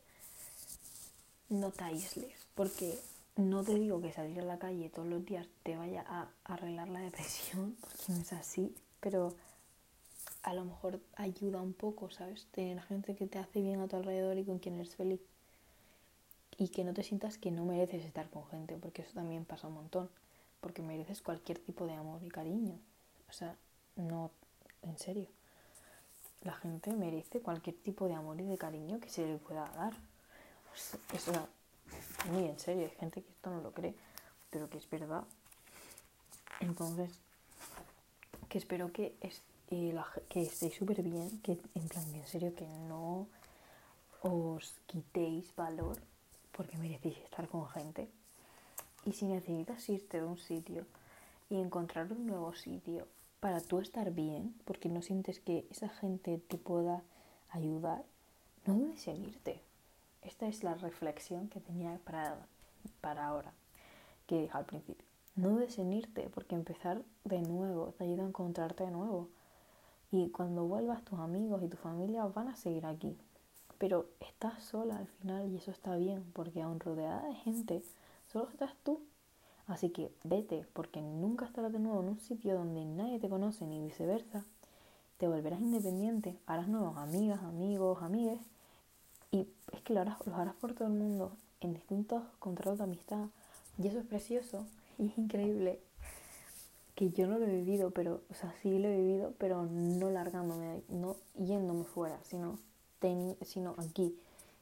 no 1.49 1.71
te 1.71 1.85
aísles, 1.85 2.35
porque 2.53 2.99
no 3.38 3.63
te 3.63 3.75
digo 3.75 4.01
que 4.01 4.11
salir 4.11 4.39
a 4.41 4.45
la 4.45 4.59
calle 4.59 4.89
todos 4.89 5.07
los 5.07 5.25
días 5.25 5.47
te 5.63 5.77
vaya 5.77 6.03
a 6.07 6.27
arreglar 6.43 6.89
la 6.89 6.99
depresión, 7.09 7.77
porque 7.79 8.03
no 8.09 8.19
es 8.19 8.33
así, 8.33 8.75
pero 8.99 9.33
a 10.45 10.53
lo 10.53 10.63
mejor 10.63 11.01
ayuda 11.15 11.62
un 11.62 11.73
poco, 11.73 12.10
¿sabes? 12.10 12.47
Tener 12.51 12.81
gente 12.84 13.15
que 13.15 13.27
te 13.27 13.39
hace 13.39 13.62
bien 13.62 13.81
a 13.81 13.88
tu 13.88 13.97
alrededor 13.97 14.38
y 14.38 14.45
con 14.45 14.60
quien 14.60 14.75
eres 14.75 14.95
feliz. 14.95 15.21
Y 16.58 16.69
que 16.69 16.84
no 16.84 16.93
te 16.93 17.03
sientas 17.03 17.38
que 17.38 17.51
no 17.51 17.65
mereces 17.65 18.05
estar 18.05 18.29
con 18.29 18.45
gente, 18.47 18.77
porque 18.77 19.01
eso 19.01 19.12
también 19.13 19.43
pasa 19.43 19.67
un 19.67 19.73
montón. 19.73 20.10
Porque 20.62 20.81
mereces 20.81 21.21
cualquier 21.21 21.60
tipo 21.60 21.86
de 21.86 21.93
amor 21.93 22.23
y 22.23 22.29
cariño. 22.29 22.79
O 23.29 23.34
sea, 23.34 23.58
no, 23.95 24.31
en 24.81 24.97
serio 24.97 25.27
la 26.45 26.53
gente 26.53 26.93
merece 26.93 27.41
cualquier 27.41 27.75
tipo 27.75 28.08
de 28.08 28.13
amor 28.13 28.39
y 28.39 28.45
de 28.45 28.58
cariño 28.58 28.99
que 28.99 29.10
se 29.10 29.25
le 29.25 29.38
pueda 29.38 29.67
dar. 29.71 29.93
Eso, 31.12 31.31
muy 32.31 32.45
en 32.45 32.60
serio, 32.60 32.84
hay 32.84 32.95
gente 32.97 33.23
que 33.23 33.31
esto 33.31 33.49
no 33.49 33.62
lo 33.62 33.71
cree, 33.71 33.95
pero 34.51 34.69
que 34.69 34.77
es 34.77 34.88
verdad. 34.89 35.23
Entonces, 36.60 37.10
que 38.47 38.60
espero 38.60 38.91
que, 38.93 39.15
es, 39.21 39.41
eh, 39.71 39.95
que 40.30 40.41
estéis 40.43 40.75
súper 40.75 41.01
bien, 41.01 41.41
que 41.41 41.60
en 41.73 41.88
plan, 41.88 42.06
en 42.13 42.28
serio, 42.28 42.54
que 42.56 42.67
no 42.88 43.28
os 44.21 44.73
quitéis 44.88 45.56
valor 45.56 45.97
porque 46.56 46.78
merecéis 46.78 47.17
estar 47.17 47.47
con 47.47 47.67
gente. 47.67 48.10
Y 49.06 49.13
si 49.13 49.25
necesitas 49.25 49.88
irte 49.89 50.19
de 50.19 50.25
un 50.25 50.38
sitio 50.38 50.86
y 51.49 51.60
encontrar 51.60 52.12
un 52.12 52.25
nuevo 52.25 52.54
sitio 52.54 53.08
para 53.39 53.62
tú 53.62 53.80
estar 53.80 54.12
bien, 54.12 54.56
porque 54.65 54.89
no 54.89 55.01
sientes 55.01 55.39
que 55.39 55.67
esa 55.69 55.89
gente 55.89 56.39
te 56.39 56.58
pueda 56.58 57.04
ayudar, 57.49 58.04
no 58.65 58.73
dudes 58.73 59.08
en 59.08 59.23
irte. 59.23 59.62
Esta 60.23 60.47
es 60.47 60.63
la 60.63 60.73
reflexión 60.73 61.49
que 61.49 61.60
tenía 61.60 61.99
para, 62.04 62.47
para 63.01 63.28
ahora, 63.28 63.54
que 64.25 64.41
dije 64.41 64.58
al 64.58 64.65
principio. 64.65 65.06
No 65.36 65.49
dudes 65.49 65.78
en 65.78 65.93
irte, 65.93 66.30
porque 66.34 66.56
empezar 66.56 67.04
de 67.25 67.41
nuevo 67.41 67.93
te 67.97 68.06
ayuda 68.06 68.23
a 68.23 68.28
encontrarte 68.28 68.86
de 68.86 68.91
nuevo. 68.91 69.30
Y 70.17 70.30
cuando 70.30 70.63
vuelvas, 70.63 71.04
tus 71.04 71.19
amigos 71.19 71.62
y 71.62 71.67
tu 71.67 71.78
familia 71.78 72.25
van 72.25 72.47
a 72.47 72.56
seguir 72.56 72.86
aquí. 72.86 73.17
Pero 73.78 74.08
estás 74.21 74.63
sola 74.63 74.97
al 74.97 75.08
final 75.08 75.51
y 75.51 75.58
eso 75.58 75.71
está 75.71 75.95
bien, 75.97 76.23
porque 76.34 76.62
aún 76.62 76.80
rodeada 76.80 77.28
de 77.28 77.36
gente, 77.36 77.84
solo 78.32 78.47
estás 78.49 78.73
tú 78.84 79.01
Así 79.67 79.89
que 79.89 80.12
vete, 80.23 80.65
porque 80.73 81.01
nunca 81.01 81.45
estarás 81.45 81.73
de 81.73 81.80
nuevo 81.80 81.99
en 82.01 82.10
un 82.10 82.19
sitio 82.19 82.54
donde 82.56 82.86
nadie 82.86 83.19
te 83.19 83.30
conoce 83.30 83.65
ni 83.65 83.82
viceversa. 83.82 84.45
Te 85.17 85.28
volverás 85.28 85.60
independiente, 85.60 86.38
harás 86.45 86.67
nuevas 86.67 86.97
amigas, 86.97 87.41
amigos, 87.41 87.97
amigues. 88.01 88.39
Y 89.32 89.47
es 89.71 89.82
que 89.82 89.93
lo 89.93 90.01
harás, 90.01 90.19
harás 90.28 90.54
por 90.56 90.75
todo 90.75 90.88
el 90.88 90.93
mundo, 90.93 91.32
en 91.62 91.73
distintos 91.73 92.21
contratos 92.38 92.78
de 92.78 92.84
amistad. 92.84 93.25
Y 93.82 93.88
eso 93.88 93.99
es 93.99 94.06
precioso 94.06 94.67
y 94.99 95.08
es 95.08 95.17
increíble 95.17 95.80
que 96.95 97.12
yo 97.12 97.27
no 97.27 97.38
lo 97.38 97.45
he 97.45 97.51
vivido, 97.51 97.91
pero, 97.91 98.21
o 98.29 98.34
sea, 98.34 98.53
sí 98.62 98.79
lo 98.79 98.88
he 98.88 98.95
vivido, 98.95 99.34
pero 99.38 99.63
no 99.65 100.10
largándome, 100.10 100.81
no 100.89 101.17
yéndome 101.38 101.84
fuera, 101.84 102.17
sino, 102.23 102.58
sino 103.41 103.75
aquí. 103.77 104.17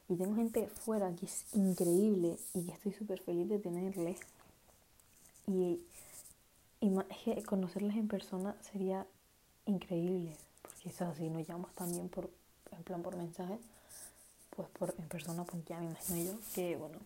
Y 0.10 0.16
tengo 0.16 0.36
gente 0.36 0.68
fuera 0.68 1.14
que 1.16 1.28
es 1.28 1.46
increíble 1.54 2.38
y 2.54 2.64
que 2.64 2.72
estoy 2.72 2.94
súper 2.94 3.22
feliz 3.22 3.48
de 3.50 3.60
tenerles 3.60 4.20
Y, 5.48 5.80
conocerles 7.46 7.96
en 7.96 8.08
persona 8.08 8.56
sería 8.62 9.06
increíble, 9.66 10.36
porque 10.62 10.80
quizás 10.84 11.16
si 11.18 11.30
nos 11.30 11.48
llamamos 11.48 11.74
también 11.76 12.10
por, 12.10 12.30
en 12.72 12.84
plan 12.84 13.02
por 13.04 13.16
mensaje, 13.16 13.58
pues 14.56 14.68
por 14.70 14.94
en 14.98 15.08
persona, 15.08 15.44
pues 15.44 15.64
ya 15.66 15.80
me 15.80 15.86
imagino 15.86 16.34
yo 16.34 16.40
que 16.56 16.76
bueno. 16.76 16.98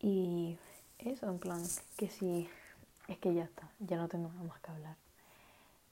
Y 0.00 0.56
eso, 0.98 1.28
en 1.28 1.38
plan, 1.38 1.62
que 1.96 2.08
si 2.08 2.48
es 3.08 3.18
que 3.18 3.34
ya 3.34 3.44
está, 3.44 3.70
ya 3.78 3.96
no 3.96 4.08
tengo 4.08 4.28
nada 4.28 4.42
más 4.42 4.60
que 4.60 4.70
hablar. 4.70 4.96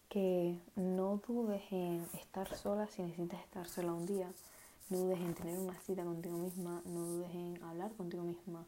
Que 0.08 0.58
no 0.76 1.20
dudes 1.26 1.62
en 1.70 2.06
estar 2.14 2.54
sola 2.54 2.86
si 2.88 3.02
necesitas 3.02 3.40
estar 3.40 3.68
sola 3.68 3.92
un 3.92 4.06
día. 4.06 4.30
No 4.90 4.98
dudes 4.98 5.18
en 5.18 5.34
tener 5.34 5.58
una 5.58 5.78
cita 5.80 6.04
contigo 6.04 6.36
misma. 6.36 6.82
No 6.84 7.00
dudes 7.00 7.30
en 7.34 7.62
hablar 7.62 7.92
contigo 7.92 8.22
misma. 8.22 8.64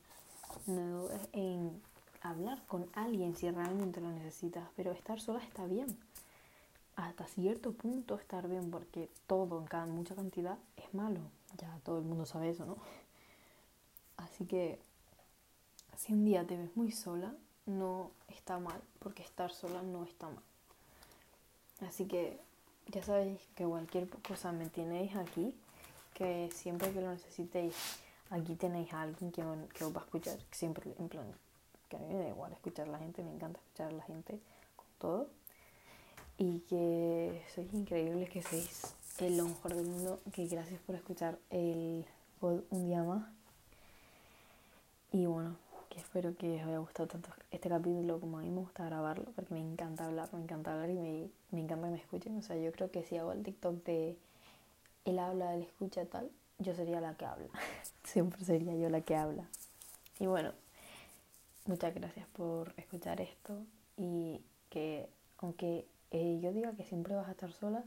No 0.66 1.02
dudes 1.02 1.28
en 1.32 1.80
hablar 2.22 2.62
con 2.66 2.88
alguien 2.94 3.36
si 3.36 3.50
realmente 3.50 4.00
lo 4.00 4.10
necesitas. 4.10 4.68
Pero 4.76 4.92
estar 4.92 5.20
sola 5.20 5.40
está 5.42 5.66
bien. 5.66 5.96
Hasta 6.96 7.26
cierto 7.26 7.72
punto 7.72 8.16
estar 8.16 8.48
bien 8.48 8.70
porque 8.70 9.10
todo 9.26 9.60
en 9.60 9.66
cada 9.66 9.86
mucha 9.86 10.14
cantidad 10.14 10.58
es 10.76 10.92
malo. 10.94 11.20
Ya 11.58 11.78
todo 11.84 11.98
el 11.98 12.04
mundo 12.04 12.26
sabe 12.26 12.50
eso, 12.50 12.64
¿no? 12.64 12.76
Así 14.16 14.46
que 14.46 14.80
si 15.96 16.12
un 16.12 16.24
día 16.24 16.46
te 16.46 16.56
ves 16.56 16.76
muy 16.76 16.90
sola, 16.90 17.34
no 17.66 18.10
está 18.28 18.58
mal, 18.58 18.80
porque 18.98 19.22
estar 19.22 19.50
sola 19.50 19.82
no 19.82 20.04
está 20.04 20.26
mal. 20.28 20.42
Así 21.86 22.06
que 22.06 22.38
ya 22.88 23.02
sabéis 23.02 23.40
que 23.54 23.64
cualquier 23.64 24.08
cosa 24.22 24.52
me 24.52 24.68
tenéis 24.68 25.14
aquí, 25.16 25.54
que 26.14 26.50
siempre 26.54 26.92
que 26.92 27.00
lo 27.00 27.10
necesitéis, 27.10 27.74
aquí 28.30 28.54
tenéis 28.54 28.92
a 28.92 29.02
alguien 29.02 29.30
que, 29.32 29.42
que 29.74 29.84
os 29.84 29.94
va 29.94 30.00
a 30.00 30.04
escuchar, 30.04 30.38
siempre 30.50 30.94
en 30.98 31.08
plan, 31.08 31.26
que 31.88 31.96
a 31.96 32.00
mí 32.00 32.14
me 32.14 32.22
da 32.22 32.28
igual 32.28 32.52
escuchar 32.52 32.88
a 32.88 32.92
la 32.92 32.98
gente, 32.98 33.22
me 33.22 33.32
encanta 33.32 33.60
escuchar 33.60 33.88
a 33.88 33.92
la 33.92 34.02
gente 34.04 34.40
con 34.76 34.86
todo. 34.98 35.28
Y 36.38 36.60
que 36.60 37.42
sois 37.54 37.72
increíbles, 37.72 38.28
que 38.28 38.42
sois 38.42 38.96
lo 39.20 39.44
mejor 39.44 39.74
del 39.74 39.86
mundo, 39.86 40.20
que 40.32 40.46
gracias 40.46 40.80
por 40.80 40.94
escuchar 40.94 41.38
el 41.50 42.04
un 42.40 42.86
día 42.86 43.02
más. 43.02 43.24
Y 45.12 45.26
bueno, 45.26 45.56
espero 45.94 46.36
que 46.36 46.56
os 46.56 46.66
haya 46.66 46.78
gustado 46.78 47.08
tanto 47.08 47.30
este 47.50 47.68
capítulo 47.68 48.20
como 48.20 48.38
a 48.38 48.42
mí 48.42 48.50
me 48.50 48.60
gusta 48.60 48.84
grabarlo, 48.84 49.30
porque 49.34 49.54
me 49.54 49.60
encanta 49.60 50.06
hablar, 50.06 50.32
me 50.32 50.42
encanta 50.42 50.72
hablar 50.72 50.90
y 50.90 50.94
me, 50.94 51.30
me 51.50 51.60
encanta 51.60 51.86
que 51.86 51.92
me 51.92 51.98
escuchen. 51.98 52.36
O 52.38 52.42
sea, 52.42 52.56
yo 52.56 52.72
creo 52.72 52.90
que 52.90 53.02
si 53.04 53.16
hago 53.16 53.32
el 53.32 53.42
TikTok 53.42 53.84
de 53.84 54.16
él 55.04 55.18
habla, 55.18 55.54
él 55.54 55.62
escucha 55.62 56.04
tal, 56.06 56.30
yo 56.58 56.74
sería 56.74 57.00
la 57.00 57.14
que 57.14 57.24
habla. 57.24 57.48
Siempre 58.04 58.44
sería 58.44 58.74
yo 58.74 58.88
la 58.88 59.00
que 59.00 59.16
habla. 59.16 59.48
Y 60.18 60.26
bueno, 60.26 60.52
muchas 61.66 61.94
gracias 61.94 62.26
por 62.28 62.74
escuchar 62.76 63.20
esto 63.20 63.62
y 63.96 64.40
que 64.70 65.08
aunque 65.38 65.86
eh, 66.10 66.38
yo 66.40 66.52
diga 66.52 66.72
que 66.72 66.84
siempre 66.84 67.14
vas 67.14 67.28
a 67.28 67.32
estar 67.32 67.52
sola, 67.52 67.84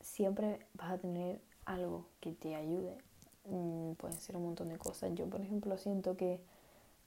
siempre 0.00 0.66
vas 0.74 0.92
a 0.92 0.98
tener 0.98 1.40
algo 1.64 2.06
que 2.20 2.32
te 2.32 2.54
ayude 2.54 2.98
Mm, 3.44 3.92
pueden 3.94 4.18
ser 4.18 4.36
un 4.36 4.44
montón 4.44 4.68
de 4.68 4.78
cosas. 4.78 5.14
Yo, 5.14 5.26
por 5.26 5.40
ejemplo, 5.40 5.76
siento 5.78 6.16
que 6.16 6.40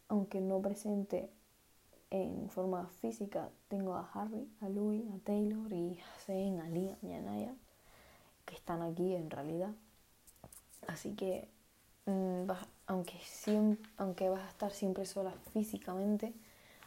aunque 0.10 0.39
no 0.39 0.62
presente 0.62 1.30
en 2.10 2.50
forma 2.50 2.88
física, 3.02 3.50
tengo 3.67 3.95
a 3.95 4.10
Harry, 4.13 4.47
a 4.62 4.69
Louis, 4.69 5.04
a 5.13 5.17
Taylor 5.26 5.71
y 5.73 6.00
a 6.00 6.19
Zane, 6.19 6.62
a 6.62 6.69
Liam 6.69 6.97
y 7.02 7.13
a 7.13 7.21
Naya, 7.21 7.54
que 8.45 8.56
están 8.56 8.82
aquí 8.82 9.15
en 9.15 9.30
realidad. 9.30 9.71
Así 10.88 11.13
que, 11.15 11.47
mm, 12.06 12.50
aunque, 12.88 13.19
aunque 13.97 14.30
vas 14.30 14.43
a 14.43 14.50
estar 14.50 14.71
siempre 14.71 15.06
sola 15.06 15.34
físicamente, 15.54 16.34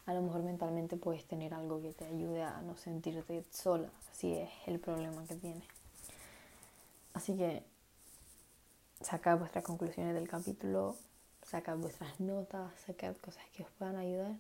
a 0.06 0.14
lo 0.14 0.22
mejor 0.22 0.42
mentalmente 0.42 0.96
puedes 0.96 1.24
tener 1.24 1.52
algo 1.52 1.82
que 1.82 1.92
te 1.92 2.06
ayude 2.06 2.42
a 2.42 2.62
no 2.62 2.76
sentirte 2.76 3.44
sola, 3.50 3.90
si 4.12 4.32
es 4.32 4.50
el 4.66 4.80
problema 4.80 5.24
que 5.26 5.34
tienes. 5.36 5.64
Así 7.12 7.36
que 7.36 7.62
sacad 9.00 9.38
vuestras 9.38 9.64
conclusiones 9.64 10.14
del 10.14 10.28
capítulo, 10.28 10.96
sacad 11.42 11.76
vuestras 11.78 12.20
notas, 12.20 12.72
sacad 12.86 13.16
cosas 13.16 13.42
que 13.52 13.62
os 13.62 13.70
puedan 13.70 13.96
ayudar. 13.96 14.36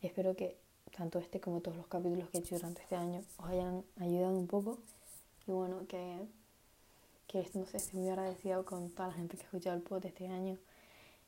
Y 0.00 0.06
espero 0.06 0.34
que 0.34 0.56
tanto 0.96 1.18
este 1.18 1.40
como 1.40 1.60
todos 1.60 1.76
los 1.76 1.86
capítulos 1.86 2.28
que 2.30 2.38
he 2.38 2.40
hecho 2.40 2.56
durante 2.56 2.82
este 2.82 2.96
año 2.96 3.22
os 3.38 3.46
hayan 3.46 3.84
ayudado 4.00 4.36
un 4.36 4.46
poco. 4.46 4.78
Y 5.46 5.52
bueno, 5.52 5.86
que, 5.86 6.26
que 7.26 7.46
no 7.54 7.66
sé, 7.66 7.76
estoy 7.76 8.00
muy 8.00 8.10
agradecida 8.10 8.62
con 8.62 8.90
toda 8.90 9.08
la 9.08 9.14
gente 9.14 9.36
que 9.36 9.42
ha 9.42 9.46
escuchado 9.46 9.76
el 9.76 9.82
podcast 9.82 10.06
este 10.06 10.28
año 10.28 10.58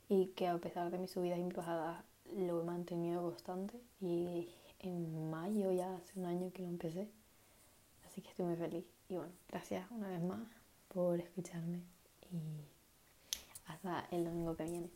y 0.09 0.29
que 0.29 0.49
a 0.49 0.57
pesar 0.59 0.91
de 0.91 0.99
mis 0.99 1.11
subidas 1.11 1.39
y 1.39 1.43
mis 1.43 1.55
bajadas 1.55 2.03
lo 2.35 2.63
he 2.63 2.65
mantenido 2.65 3.23
constante. 3.23 3.79
Y 4.01 4.49
en 4.81 5.31
mayo 5.31 5.71
ya 5.73 5.95
hace 5.97 6.19
un 6.19 6.27
año 6.27 6.51
que 6.53 6.63
lo 6.63 6.69
empecé. 6.69 7.11
Así 8.07 8.23
que 8.23 8.31
estoy 8.31 8.47
muy 8.47 8.57
feliz. 8.57 8.85
Y 9.09 9.17
bueno, 9.17 9.33
gracias 9.49 9.91
una 9.91 10.09
vez 10.09 10.23
más 10.23 10.49
por 10.89 11.21
escucharme 11.21 11.94
y 12.35 12.65
hasta 13.67 14.07
el 14.11 14.25
domingo 14.25 14.57
que 14.57 14.65
viene. 14.65 14.91